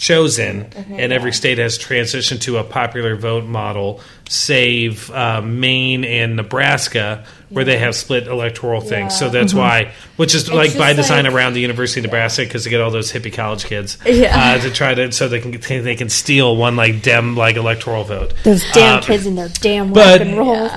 [0.00, 6.36] chosen, and every state has transitioned to a popular vote model, save uh, Maine and
[6.36, 9.16] Nebraska, where they have split electoral things.
[9.18, 9.30] So Yeah.
[9.32, 12.70] that's why, which is like by design like- around the University of Nebraska because they
[12.70, 14.54] get all those hippie college kids Yeah.
[14.56, 18.04] uh, to try to so they can they can steal one like dem like electoral
[18.04, 18.32] vote.
[18.44, 20.70] Those damn Uh, kids and their damn but- rock and roll.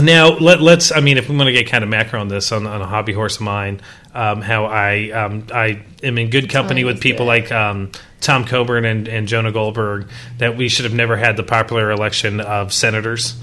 [0.00, 0.92] Now let, let's.
[0.92, 2.86] I mean, if we want to get kind of macro on this, on, on a
[2.86, 3.80] hobby horse of mine,
[4.14, 7.28] um, how I um, I am in good company with people good.
[7.28, 7.90] like um,
[8.20, 10.08] Tom Coburn and, and Jonah Goldberg.
[10.38, 13.36] That we should have never had the popular election of senators.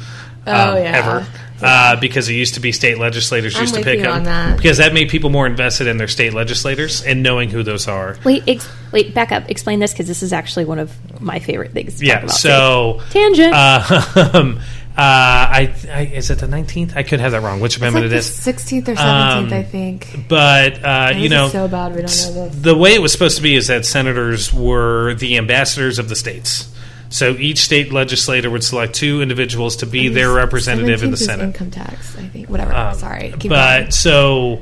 [0.47, 0.97] Oh, um, yeah.
[0.97, 1.28] ever.
[1.60, 4.58] Uh, because it used to be state legislators I'm used to pick them on that.
[4.58, 8.16] because that made people more invested in their state legislators and knowing who those are.
[8.24, 9.49] Wait, ex- wait, back up.
[9.49, 11.97] Explain this because this is actually one of my favorite things.
[11.97, 12.28] To Yeah.
[12.28, 13.53] So tangent.
[13.53, 14.62] Uh,
[15.00, 16.93] I, I is it the nineteenth?
[16.95, 17.60] I could have that wrong.
[17.60, 18.34] Which amendment like it is?
[18.34, 20.28] sixteenth or Um, seventeenth, I think.
[20.28, 22.56] But uh, you know, so bad we don't know this.
[22.62, 26.16] the way it was supposed to be is that senators were the ambassadors of the
[26.16, 26.74] states.
[27.10, 31.22] So each state legislator would select two individuals to be their representative in the 17th
[31.22, 31.43] is Senate.
[31.45, 32.50] Income tax, I think.
[32.50, 32.74] Whatever.
[32.74, 33.34] Um, Sorry.
[33.39, 33.91] Keep but going.
[33.91, 34.60] so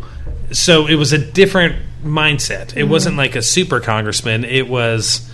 [0.51, 2.67] so it was a different mindset.
[2.67, 2.79] Mm-hmm.
[2.79, 4.43] It wasn't like a super congressman.
[4.45, 5.27] It was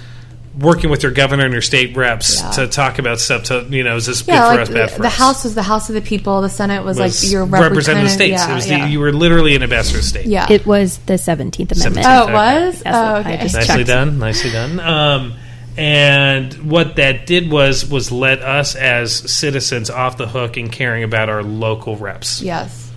[0.60, 2.52] working with your governor and your state reps Yeah.
[2.52, 3.44] to talk about stuff.
[3.46, 5.14] To you know, is this good Yeah, for like us, bad the, for the us?
[5.18, 6.42] House was the House of the people.
[6.42, 8.42] The Senate was, was like your representative representative states.
[8.46, 8.86] Yeah, it was yeah.
[8.86, 10.26] the, you were literally an ambassador of state.
[10.26, 10.48] yeah.
[10.52, 12.06] It was the Seventeenth Amendment.
[12.06, 12.10] 17th.
[12.10, 12.34] oh, it Okay.
[12.66, 12.82] was.
[12.82, 13.44] That's oh, what I okay.
[13.44, 13.88] just- nicely checked.
[13.88, 15.34] done nicely done um,
[15.78, 21.04] and what that did was was let us as citizens off the hook in caring
[21.04, 22.92] about our local reps yes.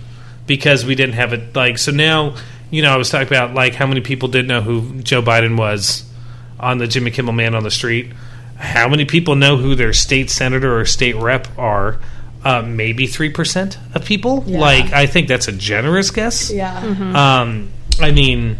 [0.45, 2.35] because we didn't have it like so now
[2.71, 5.57] you know i was talking about like how many people didn't know who joe biden
[5.57, 6.03] was
[6.59, 8.11] on the jimmy kimmel man on the street
[8.57, 11.99] how many people know who their state senator or state rep are
[12.45, 14.59] uh, maybe 3% of people Yeah.
[14.59, 16.77] like i think that's a generous guess Yeah.
[17.13, 18.57] um, I mean,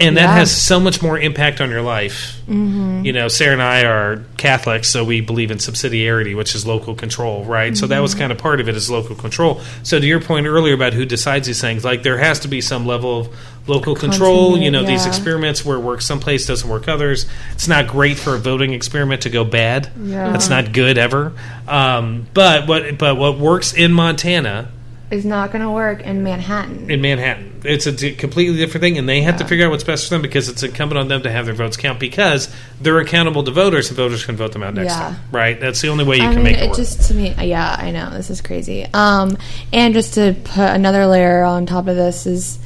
[0.00, 0.34] and that Yeah.
[0.34, 2.32] has so much more impact on your life.
[2.48, 3.04] Mm-hmm.
[3.04, 6.96] You know, Sarah and I are Catholics, so we believe in subsidiarity, which is local
[6.96, 7.76] control, right?
[7.76, 8.02] So that Mm-hmm.
[8.02, 9.60] was kind of part of it is local control.
[9.84, 12.60] So to your point earlier about who decides these things, like there has to be
[12.60, 13.28] some level of
[13.66, 14.58] local control.
[14.58, 17.26] You know, these experiments where it works some doesn't work others.
[17.52, 19.90] It's not great for a voting experiment to go bad.
[20.00, 20.30] Yeah.
[20.32, 21.32] That's not good ever.
[21.68, 24.70] Um, but what but what works in Montana
[25.10, 26.90] Is not going to work in Manhattan.
[26.90, 27.50] in Manhattan.
[27.64, 30.14] It's a d- completely different thing, and they have to figure out what's best for
[30.14, 33.52] them because it's incumbent on them to have their votes count because they're accountable to
[33.52, 34.98] voters, and voters can vote them out next Yeah.
[34.98, 35.16] time.
[35.30, 35.60] Right?
[35.60, 36.76] That's the only way you I can mean, make it, it work.
[36.76, 38.86] just to me, yeah, I know this is crazy.
[38.92, 39.36] Um,
[39.72, 42.58] and just to put another layer on top of this is,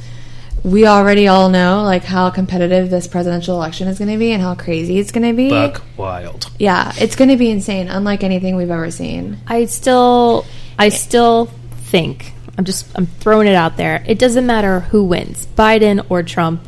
[0.63, 4.41] we already all know like how competitive this presidential election is going to be and
[4.41, 5.49] how crazy it's going to be.
[5.49, 6.49] Buck wild.
[6.59, 9.37] Yeah, it's going to be insane, unlike anything we've ever seen.
[9.47, 10.45] I still,
[10.77, 11.49] I still
[11.89, 14.03] think I'm just I'm throwing it out there.
[14.07, 16.61] It doesn't matter who wins, Biden or Trump.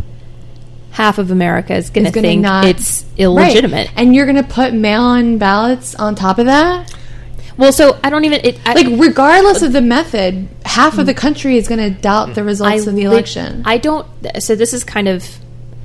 [0.92, 3.88] Half of America is going to think not- it's illegitimate.
[3.88, 3.94] Right.
[3.96, 6.94] and you're going to put mail-in ballots on top of that.
[7.58, 11.14] Well, so I don't even it, I, Like, regardless of the method, half of the
[11.14, 12.40] country is going to doubt the mm-hmm.
[12.42, 13.64] I results of the election.
[13.66, 14.08] I don't.
[14.40, 15.26] So this is kind of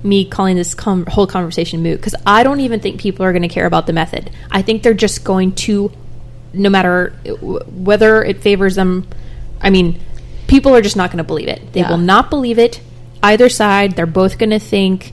[0.03, 3.43] me calling this com- whole conversation moot because I don't even think people are going
[3.43, 4.30] to care about the method.
[4.51, 5.91] I think they're just going to,
[6.53, 9.09] no matter w- whether it favors them.
[9.61, 9.99] I mean,
[10.47, 11.72] people are just not going to believe it.
[11.72, 11.91] They Yeah.
[11.91, 12.80] will not believe it.
[13.22, 15.12] Either side, they're both going to think.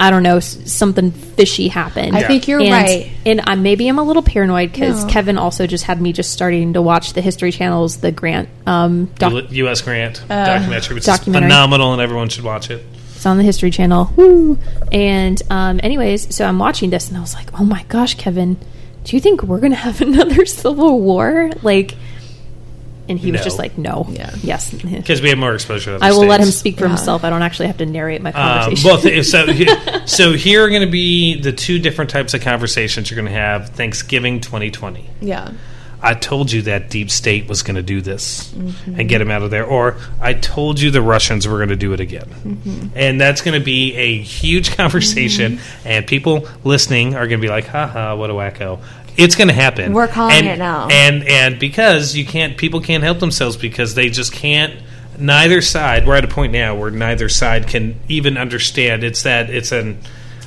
[0.00, 2.16] I don't know, something fishy happened.
[2.16, 3.10] I think you're and, right.
[3.26, 5.10] And I, maybe I'm a little paranoid because No.
[5.10, 9.06] Kevin also just had me just starting to watch the History Channel's The Grant um,
[9.18, 9.80] doc- U.S.
[9.82, 11.48] Grant Uh, documentary, which documentary.
[11.48, 12.84] is phenomenal, and everyone should watch it.
[13.16, 14.12] It's on the History Channel.
[14.14, 14.56] Woo!
[14.92, 18.56] And um, anyways, so I'm watching this, and I was like, "Oh my gosh, Kevin,
[19.02, 21.96] do you think we're gonna have another civil war?" Like,
[23.08, 23.44] and he was No.
[23.44, 24.30] just like, "No, Yeah.
[24.42, 25.90] yes." Because we have more exposure.
[25.90, 26.58] To other I will let him states.
[26.58, 26.88] speak for Yeah.
[26.96, 27.24] himself.
[27.24, 28.88] I don't actually have to narrate my Um, conversation.
[28.88, 29.68] well, th- so he-
[30.06, 33.38] so here are going to be the two different types of conversations you're going to
[33.38, 35.04] have Thanksgiving 2020.
[35.20, 35.50] yeah.
[36.00, 39.00] I told you that deep state was going to do this Mm-hmm.
[39.00, 39.64] and get him out of there.
[39.64, 42.28] Or I told you the Russians were going to do it again.
[42.46, 42.86] Mm-hmm.
[42.94, 45.58] And that's going to be a huge conversation.
[45.84, 48.78] And people listening are going to be like, haha, what a wacko.
[49.18, 49.92] It's going to happen.
[49.92, 50.88] We're calling and, it now.
[50.90, 54.80] And and because you can't, people can't help themselves because they just can't.
[55.18, 56.06] Neither side.
[56.06, 59.02] We're at a point now where neither side can even understand.
[59.02, 59.98] It's that it's an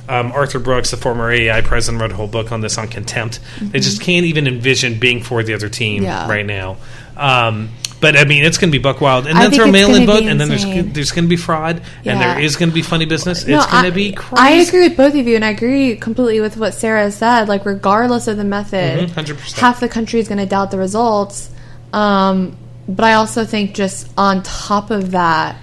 [0.07, 3.41] um, Arthur Brooks, the former AEI president, wrote a whole book on this on contempt.
[3.61, 6.05] They just can't even envision being for the other team Mm-hmm.
[6.05, 6.29] Yeah.
[6.29, 6.77] right now.
[7.17, 7.69] Um,
[8.01, 10.05] but I mean, it's going to be buck wild, and I then throw it's mail-in
[10.05, 12.81] vote, and then there's there's going to be fraud, and there is going to be
[12.81, 13.45] funny business.
[13.45, 14.35] No, it's going to be Crazy.
[14.35, 17.47] I agree with both of you, and I agree completely with what Sarah said.
[17.47, 19.59] Like, regardless of the method, Mhm, 100%.
[19.59, 21.49] half the country is going to doubt the results.
[21.93, 25.55] Um, but I also think just on top of that,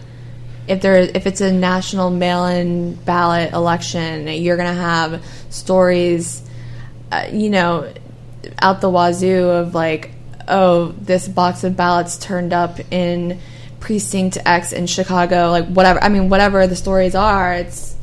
[0.68, 6.42] if there if it's a national mail-in ballot election, you're going to have stories,
[7.10, 7.92] uh, you know,
[8.60, 10.12] out the wazoo of like,
[10.48, 13.38] oh, this box of ballots turned up in
[13.80, 16.02] precinct X in Chicago, like whatever.
[16.02, 17.94] I mean, whatever the stories are, it's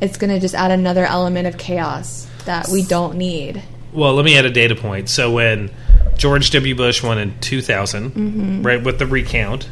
[0.00, 3.62] it's going to just add another element of chaos that we don't need.
[3.92, 5.08] Well, let me add a data point.
[5.08, 5.70] So when
[6.16, 6.74] George W.
[6.74, 8.62] Bush won in 2000, Mm-hmm.
[8.62, 9.68] right, with the recount,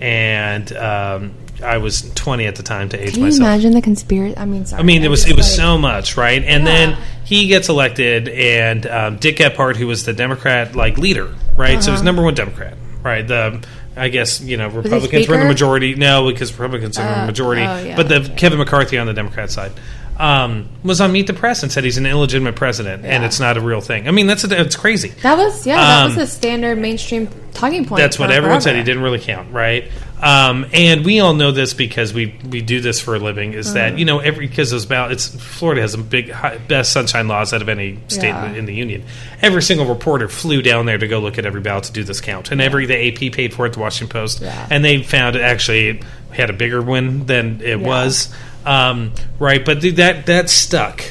[0.00, 3.40] and um, I was 20 at the time to age Can you myself.
[3.40, 4.36] imagine the conspiracy?
[4.36, 4.80] I mean, sorry.
[4.80, 6.42] I mean, it was it was like- so much, right?
[6.42, 6.72] And Yeah.
[6.72, 11.32] then he gets elected, and um, Dick Gephardt, who was the Democrat like leader,
[11.62, 11.82] right?
[11.82, 11.98] So Uh-huh.
[11.98, 13.26] he's number one Democrat, right?
[13.26, 13.64] The
[13.96, 15.94] I guess you know Republicans were in the majority.
[15.94, 17.62] No, because Republicans are in Uh, the majority.
[17.62, 18.20] oh, yeah, but the.
[18.36, 19.72] Kevin McCarthy on the Democrat side.
[20.18, 23.56] um, was on Meet the Press and said he's an illegitimate president and it's not
[23.56, 24.06] a real thing.
[24.06, 25.08] I mean, that's it's crazy.
[25.22, 27.98] That was yeah, that Um, was a standard mainstream talking point.
[28.00, 28.76] That's what everyone said.
[28.76, 29.90] He didn't really count, right?
[30.22, 33.54] Um, and we all know this because we we do this for a living.
[33.54, 33.74] Is Uh-huh.
[33.74, 37.26] that you know every because those ballots, it's Florida has the big high, best sunshine
[37.26, 38.52] laws out of any state Yeah.
[38.52, 39.02] in the union.
[39.42, 42.20] Every single reporter flew down there to go look at every ballot to do this
[42.20, 44.66] count, and every the AP paid for it, the Washington Post, Yeah.
[44.70, 46.00] and they found it actually
[46.30, 47.86] had a bigger win than it Yeah.
[47.86, 48.28] was,
[48.64, 49.10] um,
[49.40, 49.64] right?
[49.64, 51.02] But th- that that stuck,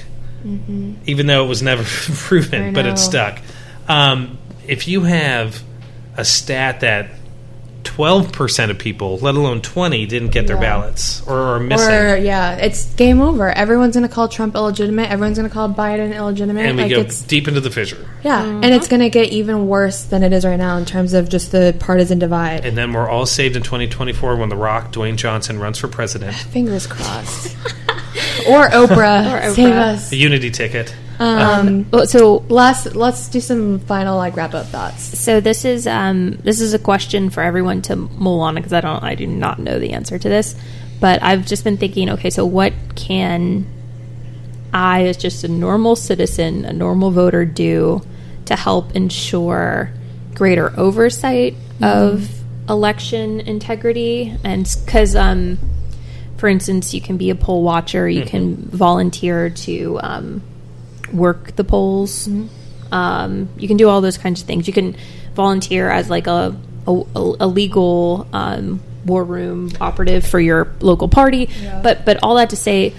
[1.05, 1.83] even though it was never
[2.15, 2.73] proven, Mm-hmm.
[2.73, 3.39] But it stuck.
[3.89, 4.37] Um,
[4.67, 5.61] if you have
[6.17, 7.09] a stat that
[7.83, 10.61] 12% of people, let alone 20, didn't get their Yeah.
[10.61, 11.89] ballots or are missing.
[11.93, 13.49] Or yeah, it's game over.
[13.49, 15.09] Everyone's going to call Trump illegitimate.
[15.11, 16.65] Everyone's going to call Biden illegitimate.
[16.65, 18.05] and we like go it's deep into the fissure.
[18.23, 21.13] yeah, and it's going to get even worse than it is right now in terms
[21.13, 22.65] of just the partisan divide.
[22.65, 26.35] And then we're all saved in 2024 when The Rock, Dwayne Johnson, runs for president.
[26.35, 27.55] Fingers crossed.
[28.47, 30.09] or Oprah, Or save us.
[30.09, 30.93] The Unity ticket.
[31.21, 35.19] Um, Well, so let's let's do some final like wrap up thoughts.
[35.19, 38.81] so this is um, this is a question for everyone to mull on because I
[38.81, 40.55] don't I do not know the answer to this,
[40.99, 42.09] but I've just been thinking.
[42.09, 43.67] Okay, so what can
[44.73, 48.01] I, as just a normal citizen, a normal voter, do
[48.45, 49.91] to help ensure
[50.33, 52.29] greater oversight of
[52.67, 54.35] election integrity?
[54.43, 55.59] And because, um,
[56.37, 60.41] for instance, you can be a poll watcher, you can volunteer to um,
[61.13, 62.27] work the polls.
[62.91, 64.67] Um, you can do all those kinds of things.
[64.67, 64.95] You can
[65.33, 66.55] volunteer as like a
[66.87, 71.49] a, a legal um, war room operative for your local party.
[71.81, 72.93] But but all that to say,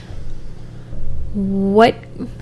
[1.35, 1.95] what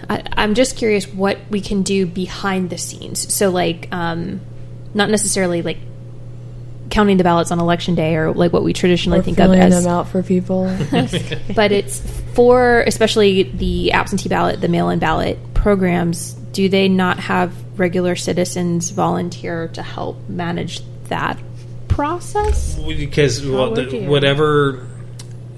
[0.09, 3.33] I, I'm just curious what we can do behind the scenes.
[3.33, 4.41] So like, um,
[4.95, 5.79] not necessarily like
[6.91, 9.61] counting the ballots on election day or like what we traditionally Or think of filling
[9.61, 10.64] as them out for people.
[11.55, 12.01] but it's
[12.34, 16.34] for especially the absentee ballot, the mail-in ballot programs.
[16.53, 21.38] Do they not have regular citizens volunteer to help manage that
[21.88, 22.76] process?
[22.76, 24.88] Because well, the, whatever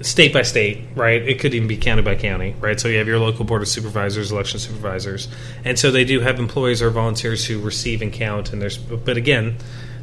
[0.01, 1.21] state by state, right?
[1.21, 2.79] It could even be county by county, right?
[2.79, 5.27] So you have your local board of supervisors, election supervisors,
[5.63, 8.53] and so they do have employees or volunteers who receive and count.
[8.53, 9.57] And there's, but again,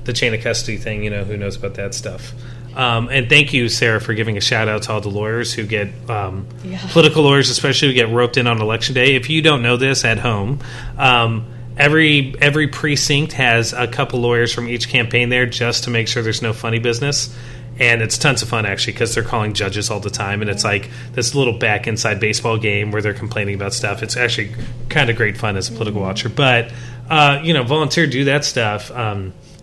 [0.05, 2.33] the chain of custody thing, you know, who knows about that stuff.
[2.75, 5.67] Um, and thank you, Sarah, for giving a shout out to all the lawyers who
[5.67, 6.47] get um,
[6.93, 9.17] political lawyers, especially who get roped in on election day.
[9.17, 10.61] If you don't know this at home,
[10.97, 11.47] um,
[11.77, 16.23] every every precinct has a couple lawyers from each campaign there just to make sure
[16.23, 17.35] there's no funny business.
[17.79, 20.65] And it's tons of fun actually because they're calling judges all the time, and it's
[20.65, 24.03] like this little back inside baseball game where they're complaining about stuff.
[24.03, 24.53] It's actually
[24.89, 26.29] kind of great fun as a political watcher.
[26.29, 26.73] But
[27.09, 28.93] uh, you know, volunteer, do that stuff.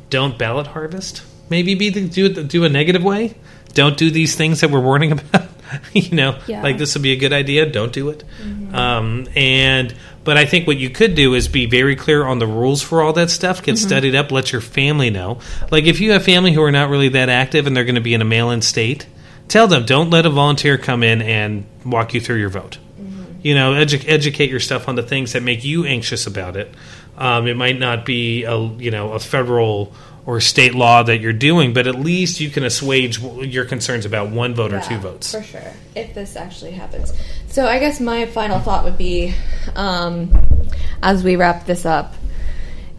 [0.09, 1.23] Don't ballot harvest.
[1.49, 3.35] Maybe be the, do it do a negative way.
[3.73, 5.47] Don't do these things that we're warning about.
[5.93, 6.61] you know, Yeah.
[6.63, 7.65] like this would be a good idea.
[7.69, 8.23] Don't do it.
[8.41, 8.75] Mm-hmm.
[8.75, 9.93] Um, and
[10.23, 13.01] but I think what you could do is be very clear on the rules for
[13.01, 13.63] all that stuff.
[13.63, 13.87] Get mm-hmm.
[13.87, 14.31] studied up.
[14.31, 15.39] Let your family know.
[15.71, 18.01] Like if you have family who are not really that active and they're going to
[18.01, 19.05] be in a mail-in state,
[19.47, 22.77] tell them don't let a volunteer come in and walk you through your vote.
[22.99, 23.23] Mm-hmm.
[23.41, 26.73] You know, edu- educate yourself on the things that make you anxious about it.
[27.17, 29.93] Um, it might not be a you know a federal
[30.27, 34.29] or state law that you're doing, but at least you can assuage your concerns about
[34.29, 35.31] one vote or two votes.
[35.31, 37.13] For sure, if this actually happens.
[37.47, 39.33] So I guess my final thought would be,
[39.73, 40.69] um,
[41.01, 42.13] as we wrap this up,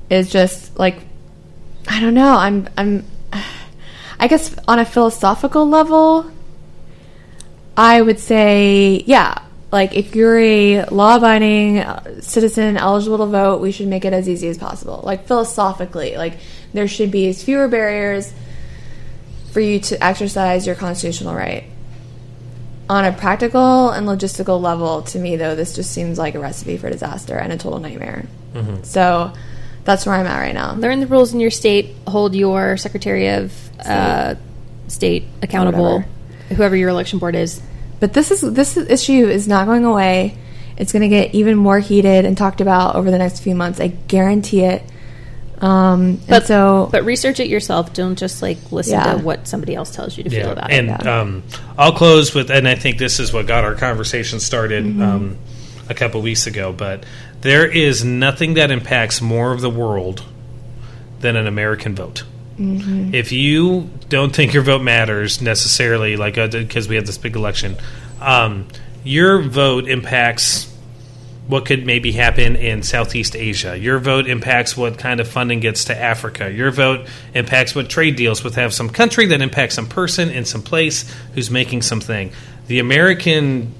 [0.08, 1.00] is just like,
[1.86, 2.34] I don't know.
[2.34, 3.04] I'm, I'm,
[4.18, 6.30] I guess on a philosophical level,
[7.76, 9.42] I would say, yeah.
[9.70, 14.26] Like, if you're a law-abiding uh, citizen eligible to vote, we should make it as
[14.28, 15.00] easy as possible.
[15.04, 16.38] Like philosophically, like
[16.72, 18.32] there should be as fewer barriers
[19.52, 21.64] for you to exercise your constitutional right.
[22.88, 26.78] On a practical and logistical level, to me, though, this just seems like a recipe
[26.78, 28.26] for disaster and a total nightmare.
[28.84, 29.32] So
[29.84, 30.72] that's where I'm at right now.
[30.74, 31.94] Learn the rules in your state.
[32.06, 34.36] Hold your secretary of uh,
[34.86, 36.02] state accountable,
[36.56, 37.60] whoever your election board is.
[38.00, 40.36] But this is this issue is not going away.
[40.76, 43.80] It's going to get even more heated and talked about over the next few months.
[43.80, 44.82] I guarantee it.
[45.60, 47.92] Um, and so, But research it yourself.
[47.92, 49.14] Don't just like listen Yeah.
[49.14, 51.00] to what somebody else tells you to feel about and it.
[51.04, 51.20] yeah.
[51.20, 51.42] um,
[51.76, 55.02] I'll close with, and I think this is what got our conversation started Mm-hmm.
[55.02, 55.38] um,
[55.88, 56.72] a couple weeks ago.
[56.72, 57.04] But
[57.40, 60.24] there is nothing that impacts more of the world
[61.18, 62.22] than an American vote.
[62.58, 63.14] Mm-hmm.
[63.14, 67.76] If you don't think your vote matters necessarily, like because we have this big election,
[68.20, 68.66] um,
[69.04, 70.68] your vote impacts
[71.46, 73.76] what could maybe happen in Southeast Asia.
[73.76, 76.52] Your vote impacts what kind of funding gets to Africa.
[76.52, 80.44] Your vote impacts what trade deals with have some country that impacts some person in
[80.44, 82.32] some place who's making something.
[82.66, 83.72] The American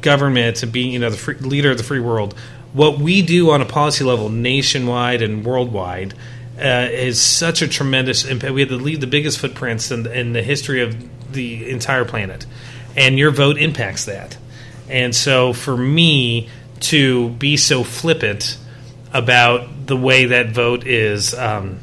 [0.00, 2.34] government to be you know the free, leader of the free world,
[2.72, 6.14] what we do on a policy level, nationwide and worldwide,
[6.58, 8.52] uh, is such a tremendous impact.
[8.52, 12.46] We have to leave the biggest footprints in, in the history of the entire planet,
[12.96, 14.36] and your vote impacts that.
[14.88, 16.48] And so, for me
[16.80, 18.56] to be so flippant
[19.12, 21.80] about the way that vote is um,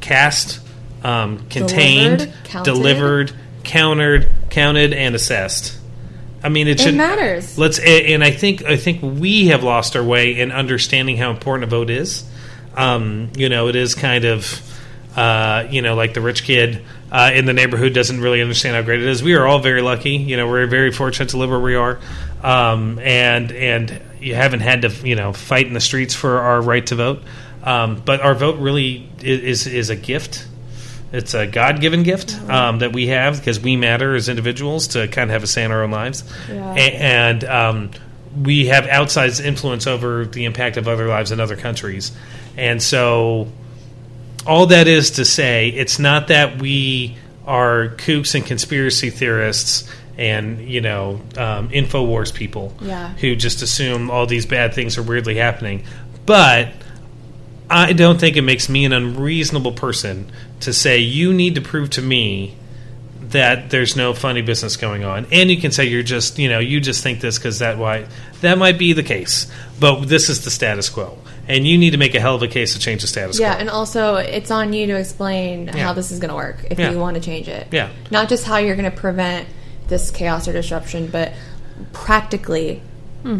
[0.00, 0.60] cast,
[1.02, 2.64] um, contained, Delivered, counted.
[2.70, 3.32] delivered,
[3.64, 5.78] countered, counted, and assessed.
[6.42, 7.58] I mean, it should matters.
[7.58, 11.64] Let's and I think I think we have lost our way in understanding how important
[11.64, 12.24] a vote is.
[12.76, 14.60] Um, you know, it is kind of
[15.16, 18.82] uh, you know like the rich kid uh, in the neighborhood doesn't really understand how
[18.82, 19.22] great it is.
[19.22, 20.12] We are all very lucky.
[20.12, 21.98] You know, we're very fortunate to live where we are,
[22.42, 26.60] um, and and you haven't had to you know fight in the streets for our
[26.60, 27.22] right to vote.
[27.62, 30.46] Um, but our vote really is is a gift.
[31.12, 35.08] It's a God given gift um, that we have because we matter as individuals to
[35.08, 36.22] kind of have a say in our own lives.
[36.48, 36.72] Yeah.
[36.74, 37.90] A- and um,
[38.40, 42.12] we have outsized influence over the impact of other lives in other countries.
[42.60, 43.48] And so,
[44.46, 49.88] all that is to say, it's not that we are kooks and conspiracy theorists
[50.18, 53.14] and, you know, um, InfoWars people Yeah.
[53.14, 55.84] who just assume all these bad things are weirdly happening.
[56.26, 56.68] But
[57.70, 60.26] I don't think it makes me an unreasonable person
[60.60, 62.56] to say you need to prove to me
[63.30, 65.26] that there's no funny business going on.
[65.32, 68.06] And you can say you're just, you know, you just think this because that why
[68.42, 69.46] that might be the case.
[69.78, 71.16] But this is the status quo.
[71.50, 73.48] And you need to make a hell of a case to change the status Yeah,
[73.48, 73.54] quo.
[73.56, 75.78] Yeah, and also it's on you to explain Yeah.
[75.84, 76.90] how this is going to work if Yeah.
[76.92, 77.66] you want to change it.
[77.72, 77.88] Yeah.
[78.10, 79.48] Not just how you're going to prevent
[79.88, 81.32] this chaos or disruption, but
[81.92, 82.82] practically,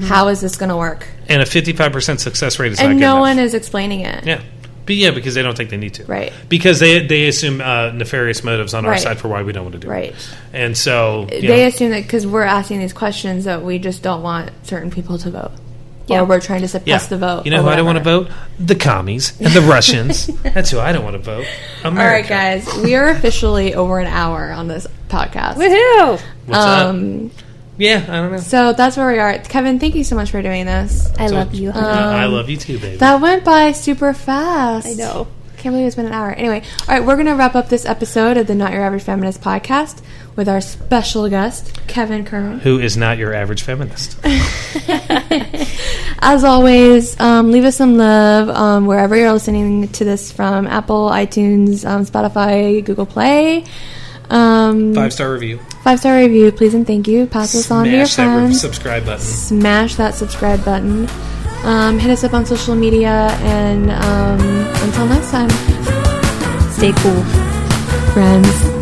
[0.02, 1.06] how is this going to work?
[1.28, 3.20] And a 55% success rate is And not good no enough.
[3.20, 4.26] one is explaining it.
[4.26, 4.40] Yeah.
[4.86, 6.04] But yeah, because they don't think they need to.
[6.04, 6.32] Right.
[6.48, 9.00] Because they they assume uh, nefarious motives on our Right.
[9.00, 10.06] side for why we don't want to do Right.
[10.06, 10.10] it.
[10.14, 10.60] Right.
[10.62, 14.22] And so They know, assume that because we're asking these questions that we just don't
[14.22, 15.52] want certain people to vote.
[16.10, 16.20] Yeah.
[16.20, 17.44] Or we're trying to suppress the vote.
[17.44, 18.28] You know or who I don't want to vote?
[18.58, 20.26] The commies and the Russians.
[20.42, 21.46] That's who I don't want to vote.
[21.84, 22.32] All America.
[22.34, 25.54] right, guys, we are officially over an hour on this podcast.
[25.54, 26.20] Woohoo!
[26.46, 26.86] What's up?
[26.88, 27.30] Um,
[27.78, 28.38] Yeah, I don't know.
[28.38, 29.38] so that's where we are.
[29.38, 31.10] Kevin, thank you so much for doing this.
[31.18, 31.86] I So- love you, honey.
[31.86, 32.96] I love you too, baby.
[32.98, 34.86] That went by super fast.
[34.86, 35.28] I know.
[35.60, 36.30] Can't believe it's been an hour.
[36.32, 39.02] Anyway, all right, we're going to wrap up this episode of the Not Your Average
[39.02, 40.02] Feminist podcast
[40.34, 42.60] with our special guest, Kevin Kern.
[42.60, 44.18] who is not your average feminist?
[46.22, 51.08] As always, um, leave us some love um, wherever you're listening to this from Apple,
[51.10, 53.64] iTunes, um, Spotify, Google Play.
[54.30, 55.58] Um, Five star review.
[55.82, 57.26] five star review, please and thank you.
[57.26, 58.60] Pass this on to your Smash that re- friends.
[58.60, 59.20] subscribe button.
[59.26, 61.06] Smash that subscribe button.
[61.64, 64.40] Um, hit us up on social media, and um,
[64.86, 65.50] until next time,
[66.72, 67.22] Stay cool.
[68.14, 68.79] friends.